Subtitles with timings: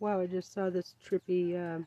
[0.00, 1.56] Wow, I just saw this trippy.
[1.56, 1.82] Uh,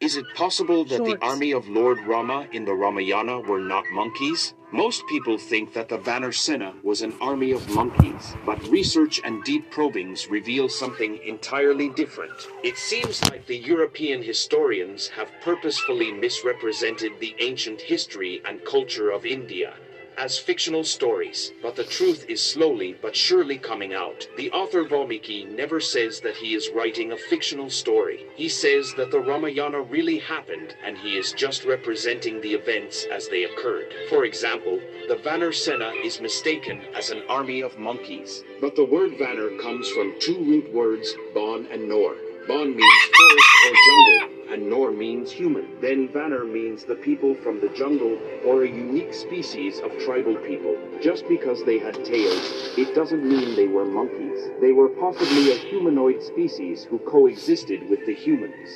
[0.00, 4.54] Is it possible that the army of Lord Rama in the Ramayana were not monkeys?
[4.72, 9.70] Most people think that the Vanarsena was an army of monkeys, but research and deep
[9.70, 12.48] probings reveal something entirely different.
[12.62, 19.26] It seems like the European historians have purposefully misrepresented the ancient history and culture of
[19.26, 19.74] India
[20.16, 24.26] as fictional stories, but the truth is slowly but surely coming out.
[24.36, 28.26] The author Valmiki never says that he is writing a fictional story.
[28.36, 33.28] He says that the Ramayana really happened and he is just representing the events as
[33.28, 33.94] they occurred.
[34.08, 38.42] For example, the Vanarsena is mistaken as an army of monkeys.
[38.60, 42.16] But the word Vanar comes from two root words, Bon and Nor.
[42.46, 45.80] Bon means forest or jungle, and Nor means human.
[45.80, 50.76] Then Vanar means the people from the jungle or a unique species of tribal people.
[51.00, 54.50] Just because they had tails, it doesn't mean they were monkeys.
[54.60, 58.68] They were possibly a humanoid species who coexisted with the humans.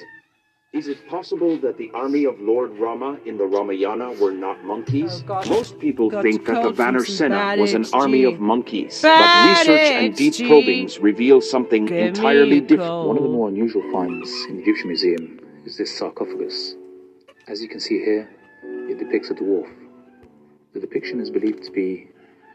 [0.79, 5.25] Is it possible that the army of Lord Rama in the Ramayana were not monkeys?
[5.29, 7.95] Oh, Most people Got think that the code from some Vanarsena bad was an HG.
[7.95, 10.47] army of monkeys, Bad but research and deep HG.
[10.47, 13.09] probings reveal something Give entirely different.
[13.09, 16.77] One of the more unusual finds in the Egyptian Museum is this sarcophagus.
[17.49, 18.31] As you can see here,
[18.89, 19.69] it depicts a dwarf.
[20.75, 22.07] The depiction is believed to be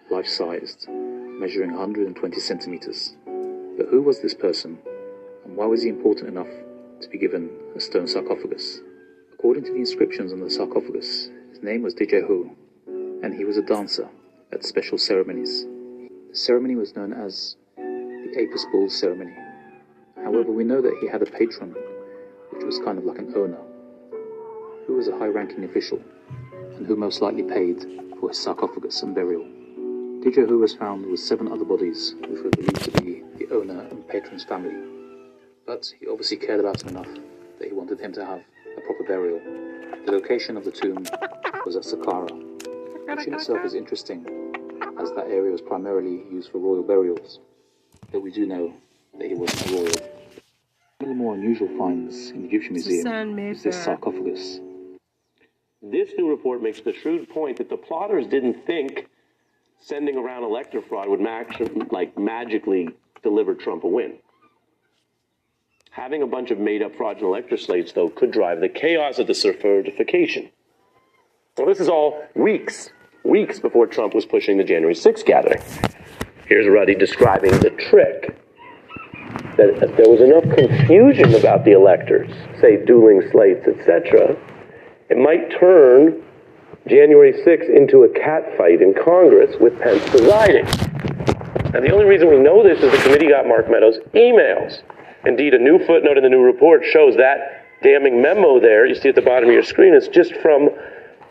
[0.10, 3.18] life sized, measuring 120 centimeters.
[3.26, 4.80] But who was this person,
[5.44, 6.48] and why was he important enough
[7.04, 8.80] to be given a stone sarcophagus?
[9.34, 12.56] According to the inscriptions on the sarcophagus, his name was Dijehu,
[13.24, 14.08] and he was a dancer
[14.54, 15.66] at special ceremonies.
[16.30, 19.36] The ceremony was known as the Apis Bull ceremony.
[20.16, 21.76] However, we know that he had a patron,
[22.52, 23.60] which was kind of like an owner,
[24.88, 26.00] who was a high ranking official,
[26.78, 27.86] and who most likely paid
[28.20, 29.44] for his sarcophagus and burial.
[30.24, 34.08] Dijehu was found with seven other bodies, which were believed to be the owner and
[34.08, 34.93] patron's family.
[35.66, 37.08] But he obviously cared about him enough
[37.60, 38.42] that he wanted him to have
[38.78, 39.40] a proper burial.
[40.06, 41.06] The location of the tomb
[41.66, 42.32] was at Saqqara,
[43.08, 44.26] which in itself is interesting,
[45.00, 47.40] as that area was primarily used for royal burials.
[48.12, 48.74] But we do know
[49.18, 49.96] that he wasn't a royal.
[51.00, 54.60] One of the more unusual finds in the Egyptian It's Museum is this sarcophagus.
[55.82, 59.08] This new report makes the shrewd point that the plotters didn't think
[59.80, 62.90] sending around elector fraud would mag- like magically
[63.22, 64.18] deliver Trump a win.
[65.94, 69.36] Having a bunch of made-up fraudulent elector slates, though, could drive the chaos of the
[69.36, 70.50] certification.
[71.56, 72.90] Well, this is all weeks,
[73.24, 75.62] weeks before Trump was pushing the January 6th gathering.
[76.48, 78.36] Here's Ruddy describing the trick
[79.56, 84.36] that there was enough confusion about the electors, say dueling slates, etc.,
[85.12, 86.24] it might turn
[86.88, 90.66] January 6th into a catfight in Congress with Pence presiding.
[91.76, 94.82] And the only reason we know this is the committee got Mark Meadows' emails.
[95.26, 99.10] Indeed, a new footnote in the new report shows that damning memo there, you see
[99.10, 100.70] at the bottom of your screen, is just from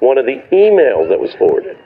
[0.01, 1.79] one of the emails that was forwarded.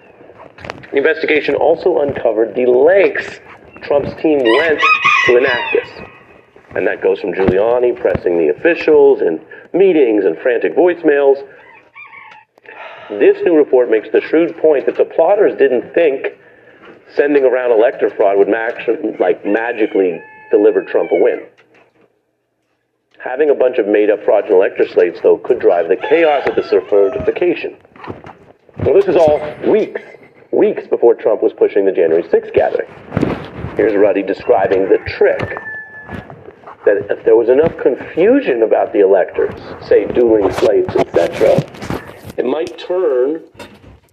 [0.90, 3.40] The investigation also uncovered the lengths
[3.82, 4.80] Trump's team went
[5.26, 5.88] to enact this.
[6.74, 9.40] And that goes from Giuliani pressing the officials and
[9.72, 11.36] meetings and frantic voicemails.
[13.08, 16.38] This new report makes the shrewd point that the plotters didn't think
[17.14, 21.46] sending around elector fraud would mag- like magically deliver Trump a win.
[23.26, 26.62] Having a bunch of made-up fraudulent elector slates, though, could drive the chaos of the
[26.62, 27.76] certification.
[28.78, 30.00] Well, this is all weeks,
[30.52, 32.88] weeks before Trump was pushing the January 6th gathering.
[33.76, 35.40] Here's Ruddy describing the trick
[36.84, 41.56] that if there was enough confusion about the electors, say dueling slates, etc.,
[42.36, 43.42] it might turn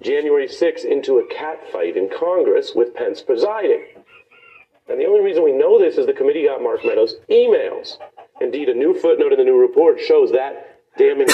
[0.01, 3.85] January 6th into a catfight in Congress with Pence presiding.
[4.89, 7.99] And the only reason we know this is the committee got Mark Meadows' emails.
[8.43, 11.27] Indeed, a new footnote in the new report shows that damning.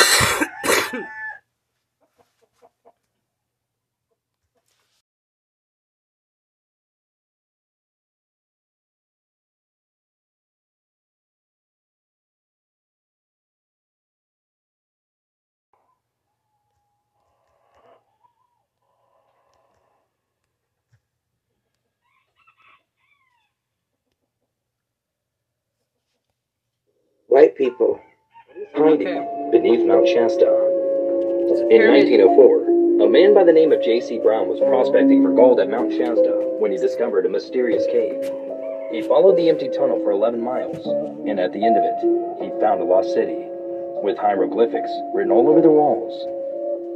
[27.28, 28.00] White people
[28.74, 29.52] hiding Okay.
[29.52, 30.48] beneath Mount Shasta.
[31.68, 34.18] In 1904, a man by the name of J.C.
[34.20, 38.24] Brown was prospecting for gold at Mount Shasta when he discovered a mysterious cave.
[38.96, 40.80] He followed the empty tunnel for 11 miles,
[41.28, 42.00] and at the end of it,
[42.40, 43.44] he found a lost city
[44.08, 46.16] with hieroglyphics written all over the walls.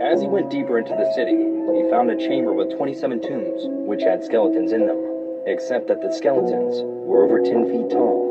[0.01, 4.01] As he went deeper into the city, he found a chamber with 27 tombs, which
[4.01, 8.22] had skeletons in them, except that the skeletons were over 10 feet tall.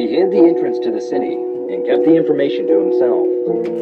[0.00, 3.28] He hid the entrance to the city and kept the information to himself.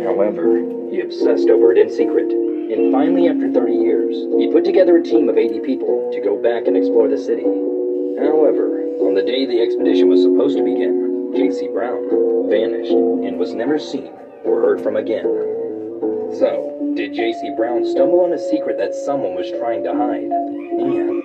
[0.03, 0.59] However,
[0.91, 2.27] he obsessed over it in secret.
[2.27, 6.35] And finally, after 30 years, he put together a team of 80 people to go
[6.43, 7.47] back and explore the city.
[8.19, 11.69] However, on the day the expedition was supposed to begin, J.C.
[11.69, 14.11] Brown vanished and was never seen
[14.43, 15.23] or heard from again.
[16.35, 17.55] So, did J.C.
[17.55, 20.35] Brown stumble on a secret that someone was trying to hide?
[20.35, 21.23] And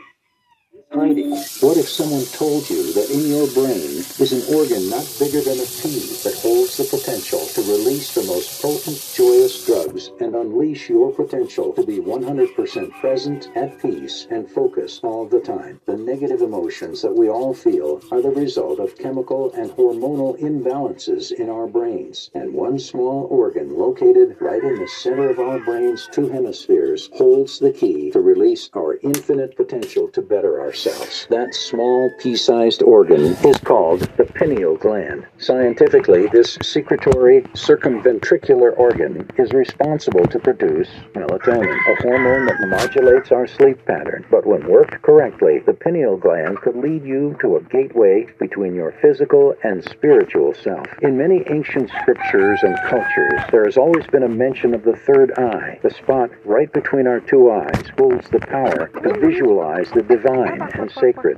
[1.03, 1.31] hiding.
[1.59, 5.59] What if someone told you that in your brain is an organ not bigger than
[5.59, 10.89] a pea that holds the potential to release the most potent, joyous drugs and unleash
[10.89, 15.79] your potential to be 100% present, at peace, and focused all the time?
[15.85, 21.31] The negative emotions that we all feel are the result of chemical and hormonal imbalances
[21.31, 22.29] in our brains.
[22.33, 27.59] And one small organ located right in the center of our brain's two hemispheres holds
[27.59, 30.92] the key to release our infinite potential to better ourselves.
[31.29, 35.25] That small pea-sized organ is called the pineal gland.
[35.37, 43.47] Scientifically, this secretory circumventricular organ is responsible to produce melatonin, a hormone that modulates our
[43.47, 44.25] sleep pattern.
[44.29, 48.93] But when worked correctly, the pineal gland could lead you to a gateway between your
[49.01, 50.85] physical and spiritual self.
[51.01, 55.31] In many ancient scriptures and cultures, there has always been a mention of the third
[55.37, 55.79] eye.
[55.81, 60.91] The spot right between our two eyes holds the power to visualize the divine and
[60.91, 61.37] sacred.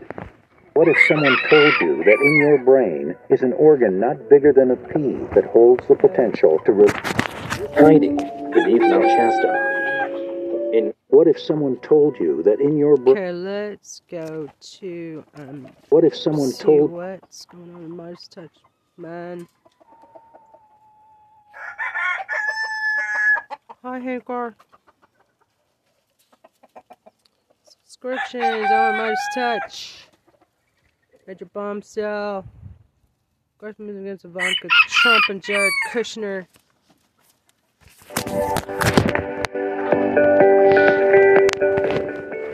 [0.73, 4.71] What if someone told you that in your brain is an organ not bigger than
[4.71, 6.87] a pea that holds the potential to re-
[7.75, 10.71] Hiding beneath Mount Shasta.
[10.73, 14.49] In What if someone told you that in your brain Okay, let's go
[14.79, 15.69] to um.
[15.89, 18.57] What if someone see told what's going on in Midas Touch,
[18.97, 19.47] man.
[23.83, 24.55] Hi, Hagar.
[28.05, 28.11] On
[28.97, 30.07] Midas Touch.
[31.25, 32.45] Major Bomb Cell.
[33.57, 36.45] Aggressive against Ivanka Trump and Jared Kushner.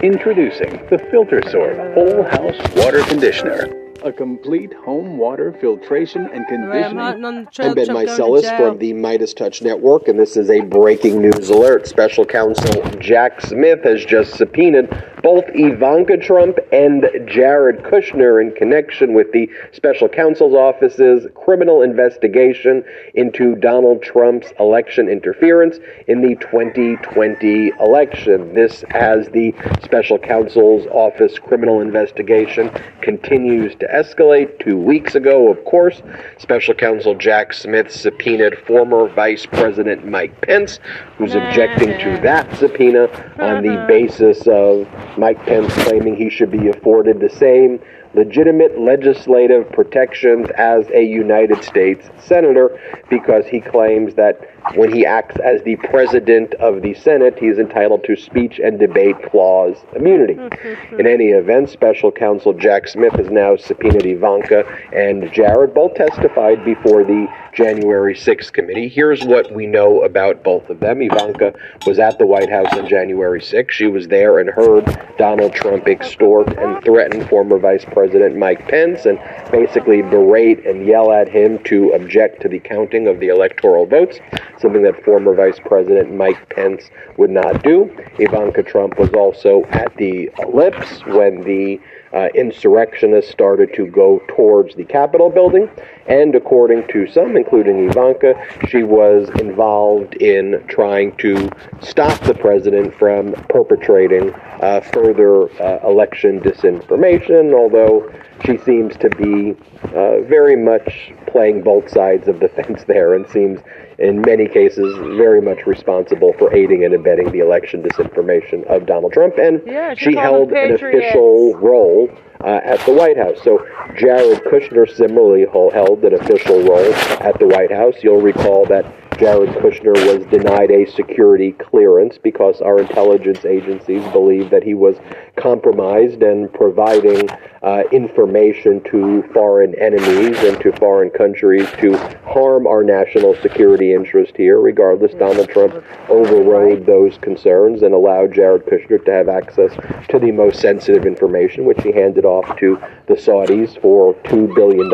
[0.02, 3.68] Introducing the Filter Sort Whole House Water Conditioner.
[4.04, 6.98] A complete home water filtration and conditioning.
[6.98, 7.70] the trail.
[7.70, 11.86] I'm Ben Meiselas from the Midas Touch Network, and this is a breaking news alert.
[11.88, 14.90] Special counsel Jack Smith has just subpoenaed
[15.22, 22.84] both Ivanka Trump and Jared Kushner in connection with the special counsel's office's criminal investigation
[23.14, 25.78] into Donald Trump's election interference
[26.08, 28.54] in the 2020 election.
[28.54, 29.54] This as the
[29.84, 32.72] special counsel's office criminal investigation
[33.02, 34.60] continues to escalate.
[34.60, 36.02] Two weeks ago, of course,
[36.38, 40.80] special counsel Jack Smith subpoenaed former Vice President Mike Pence,
[41.18, 43.04] who's objecting to that subpoena
[43.40, 43.88] on the uh-huh.
[43.88, 47.80] basis of Mike Pence claiming he should be afforded the same
[48.14, 52.78] legitimate legislative protections as a United States Senator
[53.10, 57.58] because he claims that when he acts as the President of the Senate, he is
[57.58, 60.36] entitled to speech and debate clause immunity.
[60.36, 61.00] Mm-hmm.
[61.00, 64.64] In any event, Special Counsel Jack Smith has now subpoenaed Ivanka
[64.94, 65.74] and Jared.
[65.74, 68.88] Both testified before the January 6th committee.
[68.88, 71.02] Here's what we know about both of them.
[71.02, 71.54] Ivanka
[71.88, 73.72] was at the White House on January 6th.
[73.72, 74.86] She was there and heard
[75.18, 78.01] Donald Trump extort and threaten former Vice President
[78.38, 79.20] Mike Pence and
[79.52, 84.20] basically berate and yell at him to object to the counting of the electoral votes,
[84.60, 87.96] something that former Vice President Mike Pence would not do.
[88.20, 91.80] Ivanka Trump was also at the Ellipse when the
[92.14, 95.70] uh, insurrectionists started to go towards the Capitol building.
[96.08, 98.34] And according to some, including Ivanka,
[98.68, 101.50] she was involved in trying to
[101.82, 108.12] stop the president from perpetrating uh, further uh, election disinformation, although
[108.46, 109.56] she seems to be
[109.96, 113.60] uh, very much playing both sides of the fence there and seems
[114.02, 119.14] in many cases very much responsible for aiding and abetting the election disinformation of Donald
[119.14, 119.38] Trump.
[119.38, 122.10] And Yeah, she she called them held an official role
[122.44, 123.38] uh, at the White House.
[123.44, 123.66] So
[123.96, 127.96] Jared Kushner similarly held an official role at the White House.
[128.02, 128.86] You'll recall that
[129.18, 134.98] Jared Kushner was denied a security clearance because our intelligence agencies believe that he was
[135.36, 137.30] compromised and providing
[137.62, 144.36] uh, information to foreign enemies and to foreign countries to harm our national security interest
[144.36, 144.60] here.
[144.60, 149.72] Regardless, Donald Trump overrode those concerns and allowed Jared Kushner to have access
[150.10, 154.88] to the most sensitive information, which he handed off to the Saudis for $2 billion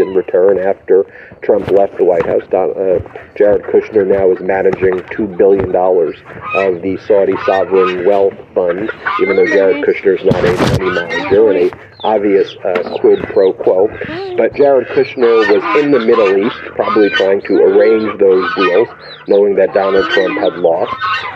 [0.00, 1.04] in return after
[1.42, 2.42] Trump left the White House.
[2.48, 2.98] Don, uh,
[3.36, 8.90] Jared Kushner now is managing $2 billion of the Saudi Sovereign Wealth Fund,
[9.22, 13.52] even though Jared Kushner is not a money manager and a obvious uh, quid pro
[13.52, 13.88] quo.
[14.36, 18.88] But Jared Kushner was in the Middle East, probably trying to arrange those deals,
[19.28, 20.94] knowing that Donald Trump had lost.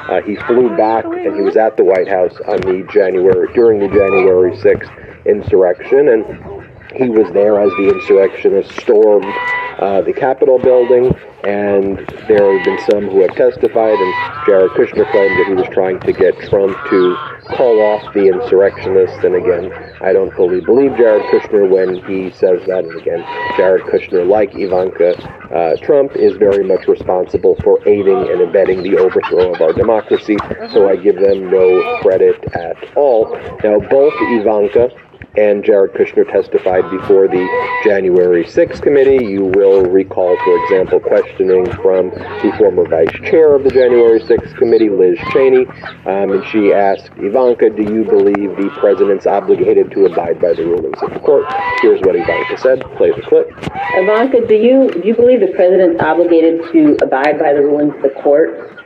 [0.09, 3.81] Uh, he flew back and he was at the White House on the January during
[3.81, 6.60] the January 6th insurrection, and
[7.01, 9.33] he was there as the insurrectionists stormed
[9.79, 11.97] uh, the Capitol building, and
[12.29, 14.15] there have been some who have testified, and
[14.45, 17.17] Jared Kushner claimed that he was trying to get Trump to
[17.57, 19.25] call off the insurrectionists.
[19.25, 22.85] And again, I don't fully believe Jared Kushner when he says that.
[22.85, 23.25] And again,
[23.57, 25.17] Jared Kushner, like Ivanka
[25.51, 30.37] uh, Trump, is very much responsible for aiding and abetting the overthrow of our democracy.
[30.75, 33.35] So I give them no credit at all.
[33.65, 34.91] Now, both Ivanka
[35.37, 37.47] and Jared Kushner testified before the
[37.85, 39.25] January 6th committee.
[39.25, 44.57] You will recall, for example, questioning from the former vice chair of the January 6th
[44.57, 45.67] committee, Liz Cheney,
[46.07, 50.65] um, and she asked Ivanka, do you believe the president's obligated to abide by the
[50.65, 51.45] rulings of the court?
[51.81, 52.81] Here's what Ivanka said.
[52.97, 53.51] Play the clip.
[53.95, 58.03] Ivanka, do you do you believe the president's obligated to abide by the rulings of
[58.03, 58.77] the court?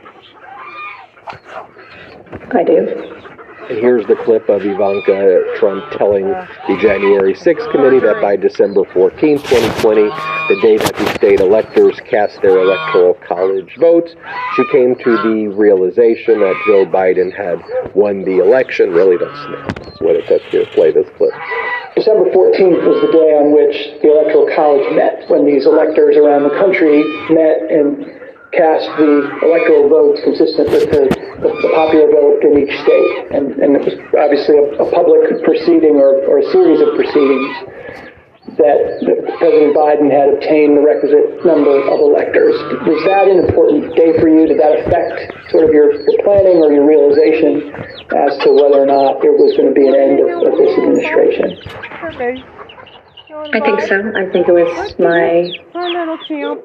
[2.51, 3.34] I do.
[3.67, 8.85] And here's the clip of Ivanka Trump telling the January 6th committee that by December
[8.93, 14.13] 14, 2020, the day that the state electors cast their electoral college votes,
[14.55, 17.57] she came to the realization that Joe Biden had
[17.95, 18.91] won the election.
[18.91, 20.67] Really, that's, that's what it says here.
[20.67, 21.33] Play this clip.
[21.95, 26.43] December 14th was the day on which the Electoral College met, when these electors around
[26.43, 27.01] the country
[27.33, 28.24] met and
[28.55, 31.03] cast the electoral votes consistent with the,
[31.43, 33.11] the, the popular vote in each state.
[33.35, 37.75] And, and it was obviously a, a public proceeding or, or a series of proceedings
[38.57, 39.03] that,
[39.35, 42.55] President Biden had obtained the requisite number of electors.
[42.87, 44.47] Was that an important day for you?
[44.47, 47.75] Did that affect sort of your, your planning or your realization
[48.15, 50.71] as to whether or not there was going to be an end of, of this
[50.79, 51.59] administration?
[53.35, 53.99] I think so.
[54.15, 55.51] I think it was my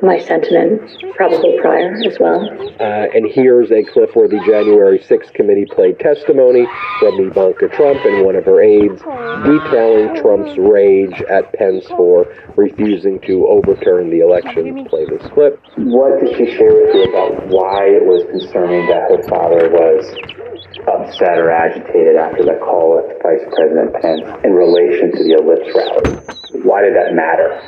[0.03, 0.81] my sentiment
[1.17, 2.41] probably prior as well.
[2.81, 6.67] Uh, and here's a clip where the January 6th committee played testimony
[7.01, 9.01] from Ivanka Trump and one of her aides
[9.45, 14.85] detailing Trump's rage at Pence for refusing to overturn the election.
[14.87, 15.61] Play this clip.
[15.77, 20.40] What did she share with you about why it was concerning that her father was
[20.89, 25.71] upset or agitated after the call with Vice President Pence in relation to the Ellipse
[25.75, 26.65] rally?
[26.65, 27.61] Why did that matter?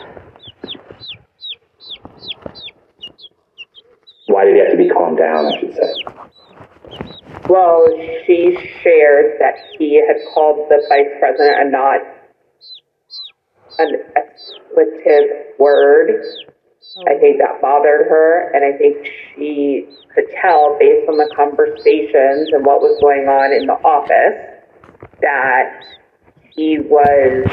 [4.26, 5.92] Why did he have to be calmed down, I should say?
[7.49, 7.85] Well,
[8.26, 12.00] she shared that he had called the vice president a not
[13.78, 16.25] an expletive word.
[17.06, 22.50] I think that bothered her, and I think she could tell based on the conversations
[22.52, 24.61] and what was going on in the office
[25.22, 25.84] that
[26.50, 27.46] he was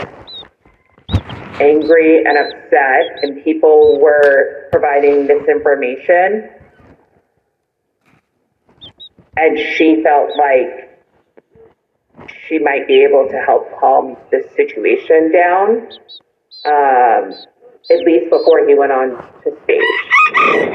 [1.62, 6.50] angry and upset, and people were providing misinformation.
[9.38, 10.90] And she felt like
[12.46, 15.88] she might be able to help calm the situation down,
[16.66, 17.34] um,
[17.92, 19.82] at least before he went on to stage.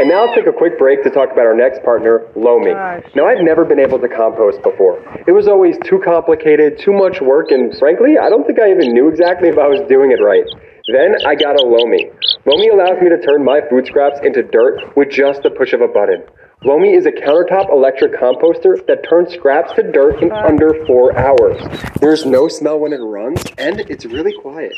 [0.00, 2.72] And now let's take a quick break to talk about our next partner, Lomi.
[3.14, 4.98] Now, I've never been able to compost before.
[5.26, 8.92] It was always too complicated, too much work, and frankly, I don't think I even
[8.92, 10.44] knew exactly if I was doing it right.
[10.92, 12.10] Then I got a Lomi.
[12.44, 15.80] Lomi allows me to turn my food scraps into dirt with just the push of
[15.80, 16.24] a button.
[16.64, 20.46] Lomi is a countertop electric composter that turns scraps to dirt in uh-huh.
[20.46, 21.60] under four hours.
[22.00, 24.72] There's no smell when it runs, and it's really quiet.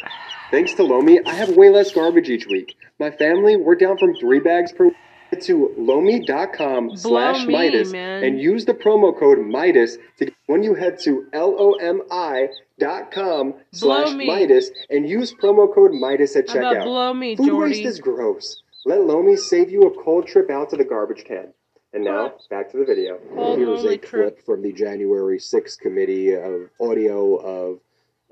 [0.50, 2.74] Thanks to Lomi, I have way less garbage each week.
[2.98, 4.96] My family, we're down from three bags per week
[5.42, 11.26] to lomi.com slash Midas and use the promo code Midas to when you head to
[11.32, 16.84] L-O-M-I dot com slash Midas and use promo code Midas at checkout.
[16.84, 17.72] blow me, Food Jordy?
[17.72, 18.62] waste is gross.
[18.86, 21.52] Let Lomi save you a cold trip out to the garbage can.
[21.96, 23.18] And now, back to the video.
[23.56, 27.80] Here's a clip from the January 6th committee of audio of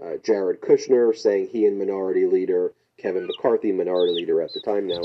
[0.04, 4.86] uh, Jared Kushner saying he and Minority Leader Kevin McCarthy, Minority Leader at the time
[4.86, 5.00] now,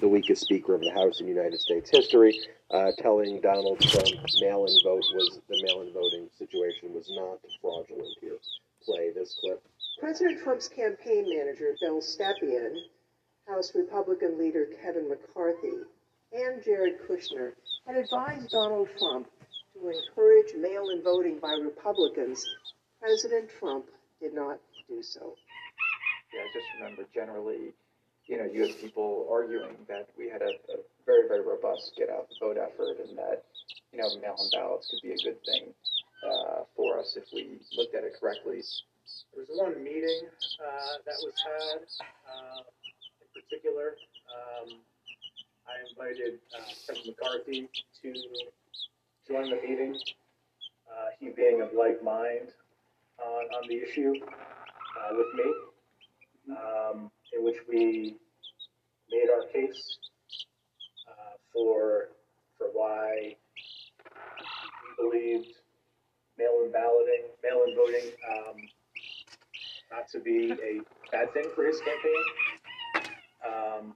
[0.00, 2.36] the weakest Speaker of the House in United States history,
[2.72, 4.08] uh, telling Donald Trump
[4.40, 8.38] mail-in vote was the mail-in voting situation was not fraudulent here.
[8.84, 9.62] Play this clip.
[10.00, 12.74] President Trump's campaign manager, Bill Stepien,
[13.46, 15.78] House Republican leader Kevin McCarthy,
[16.32, 17.52] and Jared Kushner
[17.86, 19.28] had advised Donald Trump
[19.74, 22.44] to encourage mail in voting by Republicans.
[23.00, 23.86] President Trump
[24.20, 24.58] did not
[24.88, 25.34] do so.
[26.34, 27.72] Yeah, I just remember generally
[28.30, 32.08] you know, you have people arguing that we had a, a very, very robust get
[32.08, 33.42] out the vote effort and that,
[33.92, 35.74] you know, mail-in ballots could be a good thing
[36.22, 38.62] uh, for us if we looked at it correctly.
[39.34, 40.30] There was one meeting
[40.62, 42.62] uh, that was had uh,
[43.18, 43.98] in particular.
[44.30, 44.79] Um, I
[46.00, 47.68] invited uh, Kevin McCarthy
[48.02, 48.14] to
[49.28, 49.96] join the meeting,
[50.88, 52.48] uh, he being of like mind
[53.22, 58.16] on, on the issue uh, with me, um, in which we
[59.10, 59.98] made our case
[61.08, 62.08] uh, for
[62.56, 63.36] for why
[64.98, 65.48] we believed
[66.38, 68.56] mail-in balloting, mail-in voting, um,
[69.92, 70.80] not to be a
[71.12, 72.24] bad thing for his campaign.
[73.46, 73.94] Um,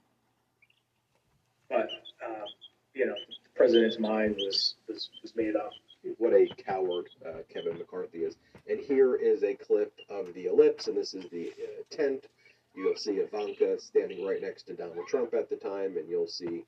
[1.69, 1.89] but
[2.25, 2.45] uh,
[2.93, 5.71] you know, the president's mind was was, was made up.
[6.17, 8.35] What a coward uh, Kevin McCarthy is.
[8.69, 12.27] And here is a clip of the ellipse, and this is the uh, tent.
[12.75, 16.63] You'll see Ivanka standing right next to Donald Trump at the time, and you'll see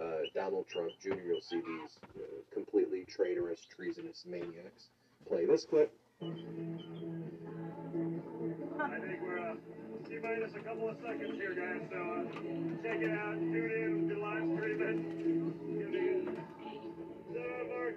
[0.00, 1.20] uh, Donald Trump Jr.
[1.26, 2.20] You'll see these uh,
[2.52, 4.88] completely traitorous, treasonous maniacs.
[5.28, 5.92] Play this clip.
[6.20, 6.26] I
[8.98, 9.54] think we're uh,
[10.20, 11.80] Minus a couple of seconds here, guys.
[11.90, 12.24] So uh,
[12.82, 14.76] check it out, tune in, do live Mark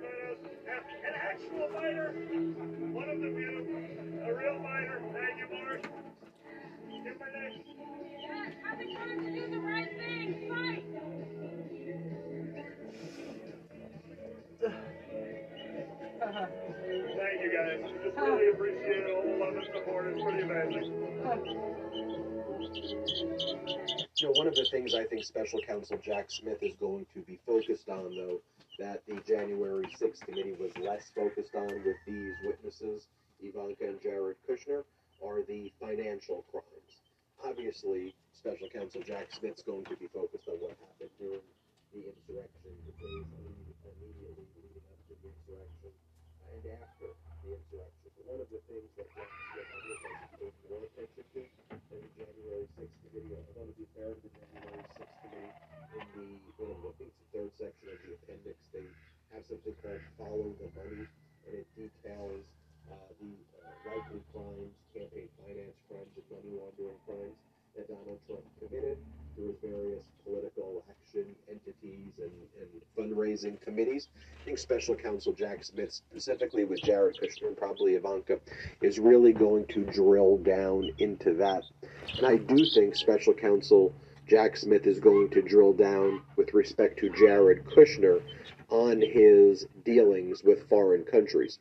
[0.01, 0.39] Meadows,
[1.05, 2.13] an actual fighter,
[2.93, 3.67] one of the few,
[4.23, 5.01] a real fighter.
[5.11, 5.81] Thank you, Mark.
[7.03, 7.59] Get my next.
[8.21, 10.49] Yes, I've been trying to do the right thing.
[10.49, 10.83] Fight.
[16.21, 16.69] Thank
[17.45, 17.79] you, guys.
[18.03, 20.07] Just really appreciate all love and support.
[20.07, 20.83] It's pretty amazing.
[24.17, 27.21] You know, one of the things I think Special Counsel Jack Smith is going to
[27.21, 28.41] be focused on, though,
[28.79, 33.07] that the January 6th committee was less focused on with these witnesses,
[33.41, 34.83] Ivanka and Jared Kushner,
[35.23, 37.01] are the financial crimes.
[37.43, 41.45] Obviously, Special Counsel Jack Smith's going to be focused on what happened during
[41.93, 43.27] the insurrection, the days
[43.85, 45.91] immediately leading up to the insurrection,
[46.51, 47.14] and after
[47.45, 48.09] the insurrection.
[48.25, 49.69] One of the things that Jack Smith
[50.33, 54.85] could more attention in the January 6th committee, want to be fair to the January
[54.97, 55.53] 6th committee,
[55.93, 58.89] in the, in the, the third section of the appendix, they
[59.29, 61.05] have something called Follow the Money,
[61.45, 62.45] and it details
[62.89, 63.29] uh, the
[63.61, 67.37] uh, likely crimes, campaign finance crimes, and money laundering crimes
[67.77, 68.97] that Donald Trump committed
[69.37, 74.07] through his various political action entities and, and fundraising committees.
[74.45, 78.39] Think Special Counsel Jack Smith, specifically with Jared Kushner and probably Ivanka,
[78.79, 81.63] is really going to drill down into that.
[82.17, 83.91] And I do think Special Counsel
[84.29, 88.21] Jack Smith is going to drill down with respect to Jared Kushner
[88.69, 91.57] on his dealings with foreign countries.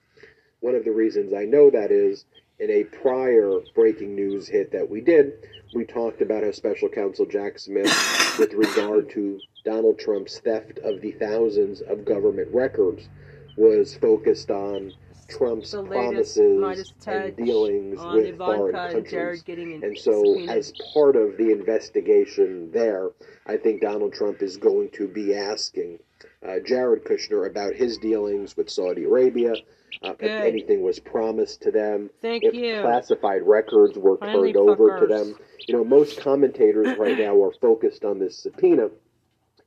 [0.61, 2.27] One of the reasons I know that is
[2.59, 5.33] in a prior breaking news hit that we did,
[5.75, 7.91] we talked about how special counsel Jack Smith,
[8.39, 13.09] with regard to Donald Trump's theft of the thousands of government records,
[13.57, 14.93] was focused on
[15.29, 19.11] Trump's promises and dealings with foreign and countries.
[19.11, 23.11] Jared getting in- and so, as part of the investigation there,
[23.47, 25.99] I think Donald Trump is going to be asking
[26.47, 29.55] uh, Jared Kushner about his dealings with Saudi Arabia.
[30.03, 32.83] Uh, if anything was promised to them, Thank if you.
[32.83, 35.35] classified records were Finally, turned over to them.
[35.67, 38.91] You know, most commentators right now are focused on this subpoena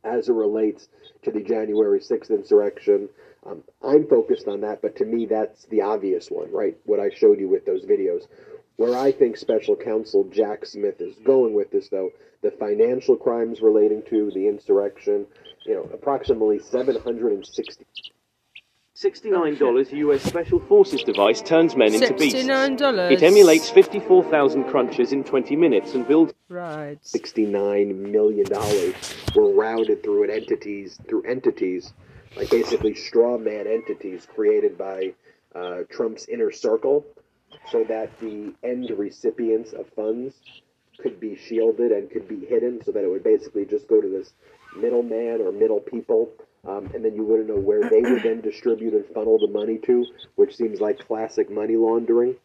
[0.07, 0.87] as it relates
[1.23, 3.09] to the January 6th insurrection.
[3.45, 6.77] Um, I'm focused on that, but to me, that's the obvious one, right?
[6.85, 8.27] What I showed you with those videos.
[8.77, 13.61] Where I think special counsel Jack Smith is going with this, though, the financial crimes
[13.61, 15.25] relating to the insurrection,
[15.65, 17.85] you know, approximately 760
[18.97, 22.39] $69 US Special Forces device turns men into beasts.
[22.39, 23.11] $69.
[23.11, 26.33] It emulates 54,000 crunches in 20 minutes and builds.
[26.49, 26.97] Right.
[27.01, 28.95] Sixty-nine million dollars
[29.35, 29.53] were
[29.85, 31.93] through an entities through entities,
[32.35, 35.13] like basically straw man entities created by
[35.55, 37.05] uh, Trump's inner circle,
[37.71, 40.35] so that the end recipients of funds
[40.99, 44.09] could be shielded and could be hidden, so that it would basically just go to
[44.09, 44.33] this
[44.75, 46.29] middleman or middle people,
[46.67, 49.77] um, and then you wouldn't know where they would then distribute and funnel the money
[49.77, 52.35] to, which seems like classic money laundering.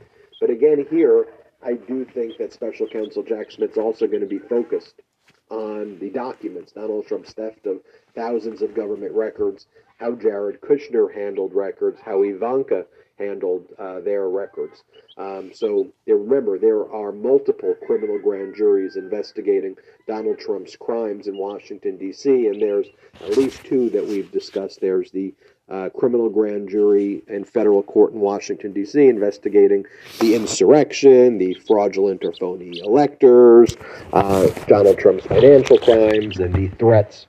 [0.41, 1.29] But again, here
[1.63, 4.95] I do think that Special Counsel Jack Smith's also going to be focused
[5.53, 7.81] on the documents, Donald Trump's theft of
[8.15, 9.67] thousands of government records,
[9.99, 12.87] how Jared Kushner handled records, how Ivanka
[13.19, 14.83] handled uh, their records.
[15.19, 19.77] Um, so remember, there are multiple criminal grand juries investigating
[20.09, 22.87] Donald Trump's crimes in Washington, D.C., and there's
[23.21, 24.81] at least two that we've discussed.
[24.81, 25.35] There's the
[25.73, 29.87] uh, criminal grand jury and federal court in Washington, D.C., investigating
[30.21, 33.75] the insurrection, the fraudulent or phony electors,
[34.13, 37.27] uh, Donald Trump's financial crimes, and the threats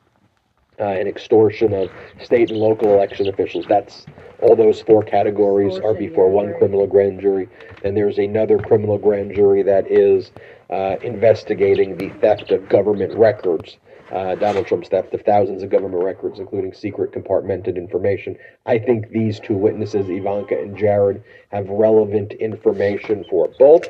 [0.79, 1.89] uh, and extortion of
[2.21, 3.65] state and local election officials.
[3.69, 4.06] That's
[4.41, 7.47] all those four categories are before one criminal grand jury,
[7.86, 10.32] and there's another criminal grand jury that is
[10.69, 13.77] uh, investigating the theft of government records.
[14.13, 18.38] Uh, Donald Trump's theft of thousands of government records, including secret compartmented information.
[18.67, 23.89] I think these two witnesses, Ivanka and Jared, have relevant information for both.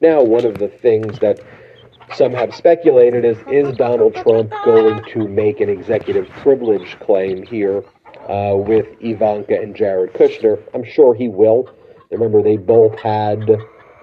[0.00, 1.40] Now, one of the things that
[2.14, 7.84] some have speculated is is Donald Trump going to make an executive privilege claim here
[8.28, 10.60] uh, with Ivanka and Jared Kushner?
[10.74, 11.70] I'm sure he will.
[12.10, 13.48] Remember, they both had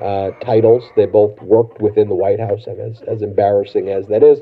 [0.02, 0.86] uh, titles.
[0.96, 4.40] They both worked within the White House, as, as embarrassing as that is.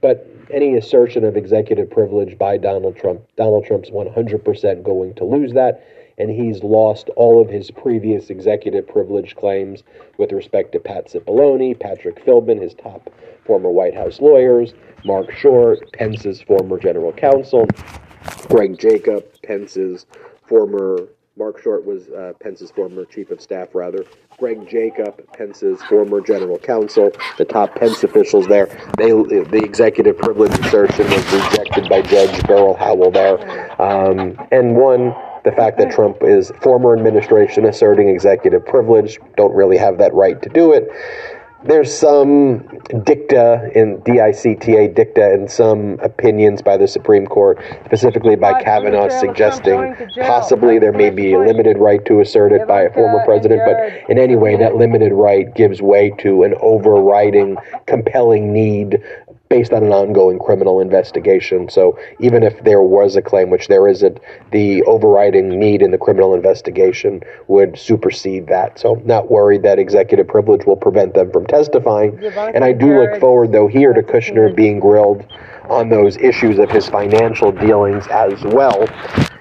[0.00, 5.52] But any assertion of executive privilege by Donald Trump, Donald Trump's 100% going to lose
[5.52, 5.84] that
[6.18, 9.82] and he's lost all of his previous executive privilege claims
[10.18, 13.10] with respect to Pat Cipollone, Patrick Philbin, his top
[13.44, 14.74] former White House lawyers,
[15.04, 17.66] Marc Short, Pence's former general counsel,
[18.48, 20.06] Greg Jacob, Pence's
[20.46, 24.04] former Marc Short was uh, Pence's former chief of staff, rather.
[24.38, 28.66] Greg Jacob, Pence's former general counsel, the top Pence officials there.
[28.98, 35.14] They, the executive privilege assertion was rejected by Judge Beryl Howell there, um, and one
[35.44, 40.40] the fact that Trump is former administration asserting executive privilege, don't really have that right
[40.40, 40.88] to do it.
[41.64, 42.66] There's some
[43.04, 49.94] dicta in DICTA dicta and some opinions by the Supreme Court, specifically by Kavanaugh, suggesting
[50.20, 54.10] possibly there may be a limited right to assert it by a former president, but
[54.10, 59.00] in any way, that limited right gives way to an overriding, compelling need
[59.52, 61.68] based on an ongoing criminal investigation.
[61.68, 64.18] So even if there was a claim, which there isn't,
[64.50, 68.78] the overriding need in the criminal investigation would supersede that.
[68.78, 72.18] So I'm not worried that executive privilege will prevent them from testifying.
[72.54, 75.22] And I do look forward, though, here to Kushner being grilled
[75.68, 78.88] on those issues of his financial dealings as well.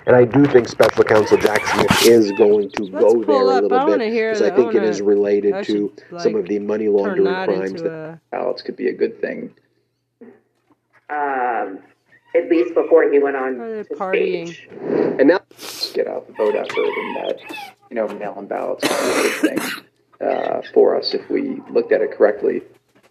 [0.07, 3.69] And I do think Special Counsel Jack Smith is going to go there a little
[3.69, 8.19] bit because I think it is related to some of the money laundering crimes that
[8.29, 9.53] ballots could be a good thing
[11.11, 11.79] um,
[12.35, 14.47] at least before he went on to partying.
[14.47, 14.69] stage.
[14.71, 17.39] And now let's get out the vote effort and that,
[17.89, 19.59] you know, mail-in ballots would be thing
[20.25, 22.61] uh, for us if we looked at it correctly.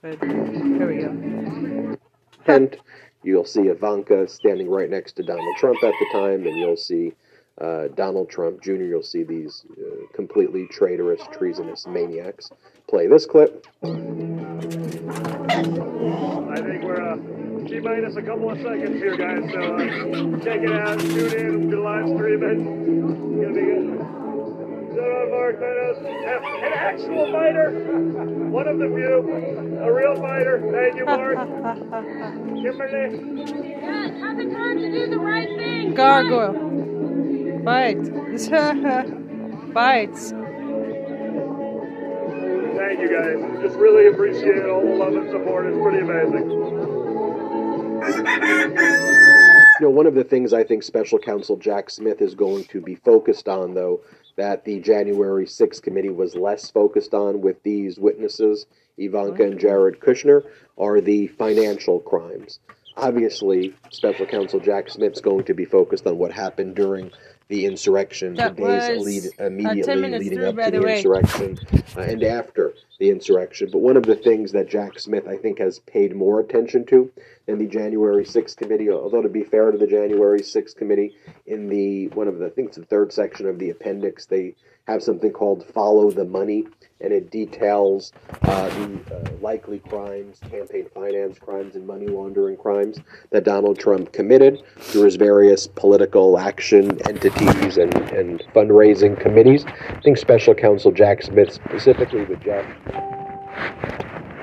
[0.03, 1.99] Here we go.
[2.47, 2.77] tent.
[3.23, 7.13] You'll see Ivanka standing right next to Donald Trump at the time, and you'll see
[7.61, 8.85] uh, Donald Trump Jr.
[8.85, 12.51] You'll see these uh, completely traitorous, treasonous maniacs
[12.90, 13.64] play this clip.
[13.85, 14.03] I think
[16.83, 17.16] we're uh,
[17.68, 19.48] T minus a couple of seconds here, guys.
[19.53, 22.59] So uh, check it out, tune in, we're live stream it.
[22.59, 24.00] It's gonna be good.
[24.90, 27.70] Shout out Mark Meadows, an actual fighter,
[28.50, 29.31] one of the few,
[29.85, 30.59] a real fighter.
[30.72, 31.38] Thank you, Mark.
[32.61, 33.44] Kimberly.
[33.46, 35.94] Yes, have the time to do the right thing.
[35.94, 36.55] Gargoyle.
[37.64, 37.98] Fight.
[39.72, 40.33] Fights.
[42.90, 43.62] Thank you, guys.
[43.62, 45.64] Just really appreciate all the love and support.
[45.64, 46.50] It's pretty amazing.
[49.79, 52.81] You know, one of the things I think Special Counsel Jack Smith is going to
[52.81, 54.00] be focused on, though,
[54.35, 58.66] that the January 6th committee was less focused on with these witnesses,
[58.98, 60.42] Ivanka and Jared Kushner,
[60.76, 62.59] are the financial crimes.
[62.96, 67.12] Obviously, Special Counsel Jack Smith's going to be focused on what happened during
[67.51, 70.81] the insurrection, That the days was, lead, uh, 10 immediately leading through, up to the
[70.81, 71.59] the insurrection
[71.97, 73.69] uh, and after the insurrection.
[73.73, 77.11] But one of the things that Jack Smith, I think, has paid more attention to
[77.51, 81.69] than the January 6th committee, although to be fair to the January 6th committee, in
[81.69, 84.55] the one of the, I think it's the third section of the appendix, they
[84.87, 86.67] have something called Follow the Money,
[87.01, 92.99] and it details uh, the uh, likely crimes, campaign finance crimes, and money laundering crimes
[93.31, 99.65] that Donald Trump committed through his various political action entities and, and fundraising committees.
[99.67, 102.67] I think Special Counsel Jack Smith, specifically with Jack,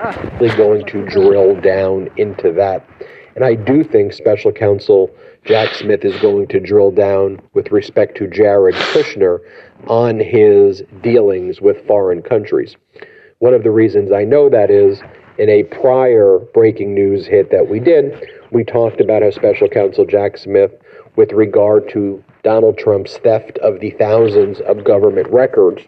[0.04, 2.86] really going to drill down into that.
[3.34, 5.10] And I do think Special Counsel
[5.44, 9.38] Jack Smith is going to drill down with respect to Jared Kushner
[9.86, 12.76] on his dealings with foreign countries.
[13.38, 15.00] One of the reasons I know that is
[15.38, 20.04] in a prior breaking news hit that we did, we talked about how Special Counsel
[20.04, 20.72] Jack Smith,
[21.14, 25.82] with regard to Donald Trump's theft of the thousands of government records,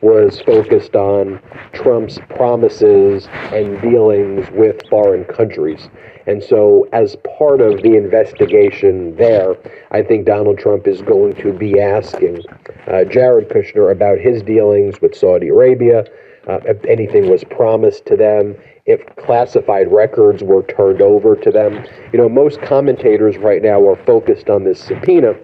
[0.00, 1.40] was focused on
[1.72, 5.88] Trump's promises and dealings with foreign countries.
[6.26, 9.56] And so, as part of the investigation there,
[9.90, 12.40] I think Donald Trump is going to be asking
[12.86, 16.04] uh, Jared Kushner about his dealings with Saudi Arabia,
[16.48, 21.84] uh, if anything was promised to them, if classified records were turned over to them.
[22.12, 25.34] You know, most commentators right now are focused on this subpoena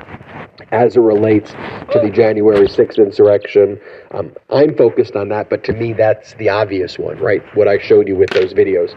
[0.71, 3.81] as it relates to the January 6th insurrection.
[4.13, 7.43] Um, I'm focused on that, but to me, that's the obvious one, right?
[7.57, 8.95] What I showed you with those videos.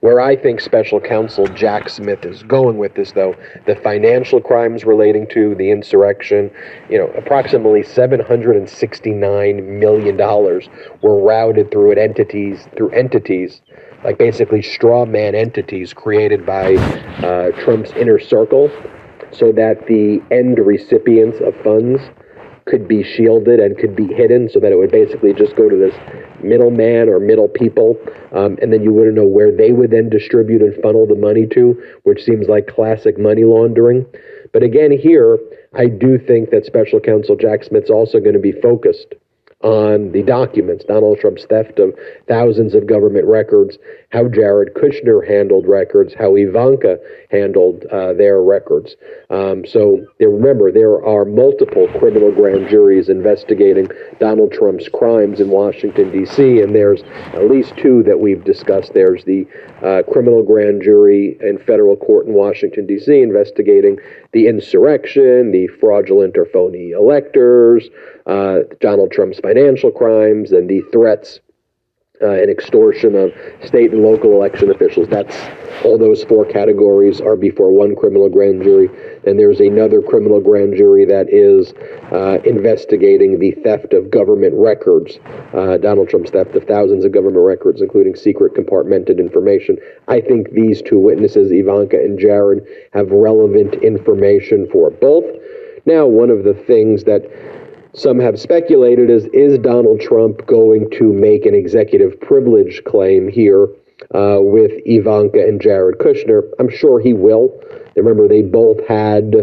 [0.00, 3.34] Where I think special counsel Jack Smith is going with this, though,
[3.66, 6.50] the financial crimes relating to the insurrection,
[6.90, 10.16] you know, approximately $769 million
[11.02, 13.62] were routed through entities, through entities,
[14.04, 18.70] like basically straw man entities created by uh, Trump's inner circle
[19.38, 22.00] so that the end recipients of funds
[22.66, 25.76] could be shielded and could be hidden so that it would basically just go to
[25.76, 25.94] this
[26.42, 27.96] middleman or middle people
[28.32, 31.46] um, and then you wouldn't know where they would then distribute and funnel the money
[31.46, 34.04] to which seems like classic money laundering.
[34.52, 35.38] But again here
[35.74, 39.14] i do think that special counsel jack smith's also going to be focused
[39.62, 41.94] on the documents, Donald Trump's theft of
[42.28, 43.78] thousands of government records,
[44.16, 46.98] how Jared Kushner handled records, how Ivanka
[47.30, 48.96] handled uh, their records.
[49.28, 56.10] Um, so remember, there are multiple criminal grand juries investigating Donald Trump's crimes in Washington,
[56.10, 57.02] D.C., and there's
[57.34, 58.94] at least two that we've discussed.
[58.94, 59.46] There's the
[59.82, 63.98] uh, criminal grand jury in federal court in Washington, D.C., investigating
[64.32, 67.90] the insurrection, the fraudulent or phony electors,
[68.24, 71.40] uh, Donald Trump's financial crimes, and the threats
[72.22, 73.32] uh, and extortion of
[73.64, 75.08] state and local election officials.
[75.08, 75.36] That's
[75.84, 78.88] all those four categories are before one criminal grand jury.
[79.26, 81.74] And there's another criminal grand jury that is
[82.12, 85.18] uh, investigating the theft of government records,
[85.54, 89.76] uh, Donald Trump's theft of thousands of government records, including secret compartmented information.
[90.08, 95.24] I think these two witnesses, Ivanka and Jared, have relevant information for both.
[95.84, 97.22] Now, one of the things that
[97.96, 103.64] some have speculated is is Donald Trump going to make an executive privilege claim here
[104.14, 106.42] uh, with Ivanka and Jared Kushner?
[106.58, 107.58] I'm sure he will.
[107.96, 109.34] Remember, they both had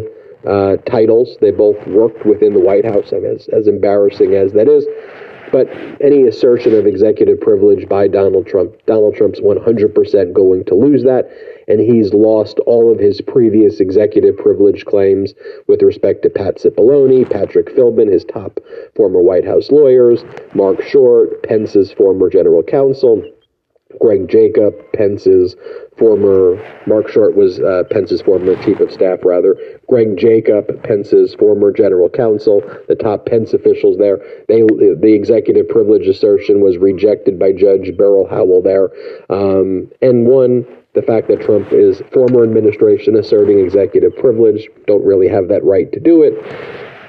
[0.48, 1.36] uh, titles.
[1.42, 4.86] They both worked within the White House, I as, as embarrassing as that is.
[5.54, 5.70] But
[6.02, 11.30] any assertion of executive privilege by Donald Trump, Donald Trump's 100% going to lose that
[11.68, 15.34] and he's lost all of his previous executive privilege claims
[15.68, 18.60] with respect to Pat Cipollone, Patrick Philbin, his top
[18.96, 23.24] former White House lawyers, Marc Short, Pence's former general counsel,
[24.00, 25.56] Greg Jacob, Pence's
[25.98, 29.56] former, Marc Short was uh, Pence's former chief of staff, rather.
[29.88, 34.18] Greg Jacob, Pence's former general counsel, the top Pence officials there.
[34.48, 38.90] They, the executive privilege assertion was rejected by Judge Beryl Howell there.
[39.30, 45.28] Um, and one the fact that Trump is former administration asserting executive privilege, don't really
[45.28, 46.34] have that right to do it.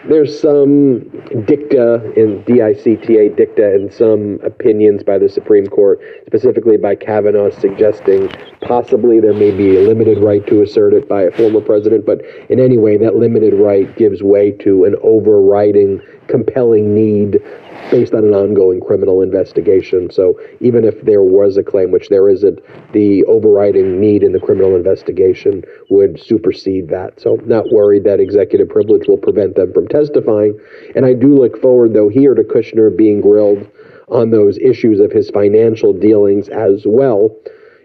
[0.06, 0.98] There's some
[1.46, 8.28] dicta in DICTA dicta and some opinions by the Supreme Court, specifically by Kavanaugh, suggesting
[8.60, 12.20] possibly there may be a limited right to assert it by a former president, but
[12.50, 17.42] in any way, that limited right gives way to an overriding, compelling need
[17.90, 20.10] based on an ongoing criminal investigation.
[20.10, 22.60] So even if there was a claim, which there isn't,
[22.92, 27.20] the overriding need in the criminal investigation would supersede that.
[27.20, 30.58] So not worried that executive privilege will prevent them from testifying.
[30.96, 33.66] And I do look forward, though, here to Kushner being grilled
[34.08, 37.36] on those issues of his financial dealings as well.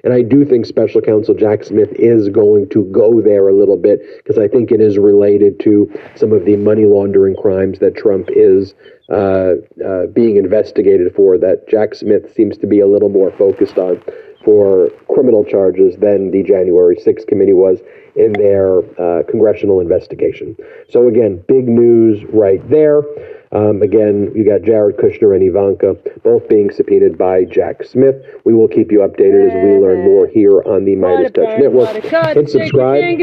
[0.04, 3.78] And I do think special counsel Jack Smith is going to go there a little
[3.78, 7.96] bit because I think it is related to some of the money laundering crimes that
[7.96, 8.74] Trump is
[9.10, 9.54] uh,
[9.86, 14.02] uh, being investigated for that Jack Smith seems to be a little more focused on
[14.46, 17.80] for criminal charges than the January 6th committee was
[18.16, 20.56] in their uh, congressional investigation.
[20.90, 23.02] So, again, big news right there.
[23.52, 28.16] Um, again, you got Jared Kushner and Ivanka both being subpoenaed by Jack Smith.
[28.46, 31.90] We will keep you updated as we learn more here on the Midas Touch Network.
[32.36, 33.18] Hit subscribe.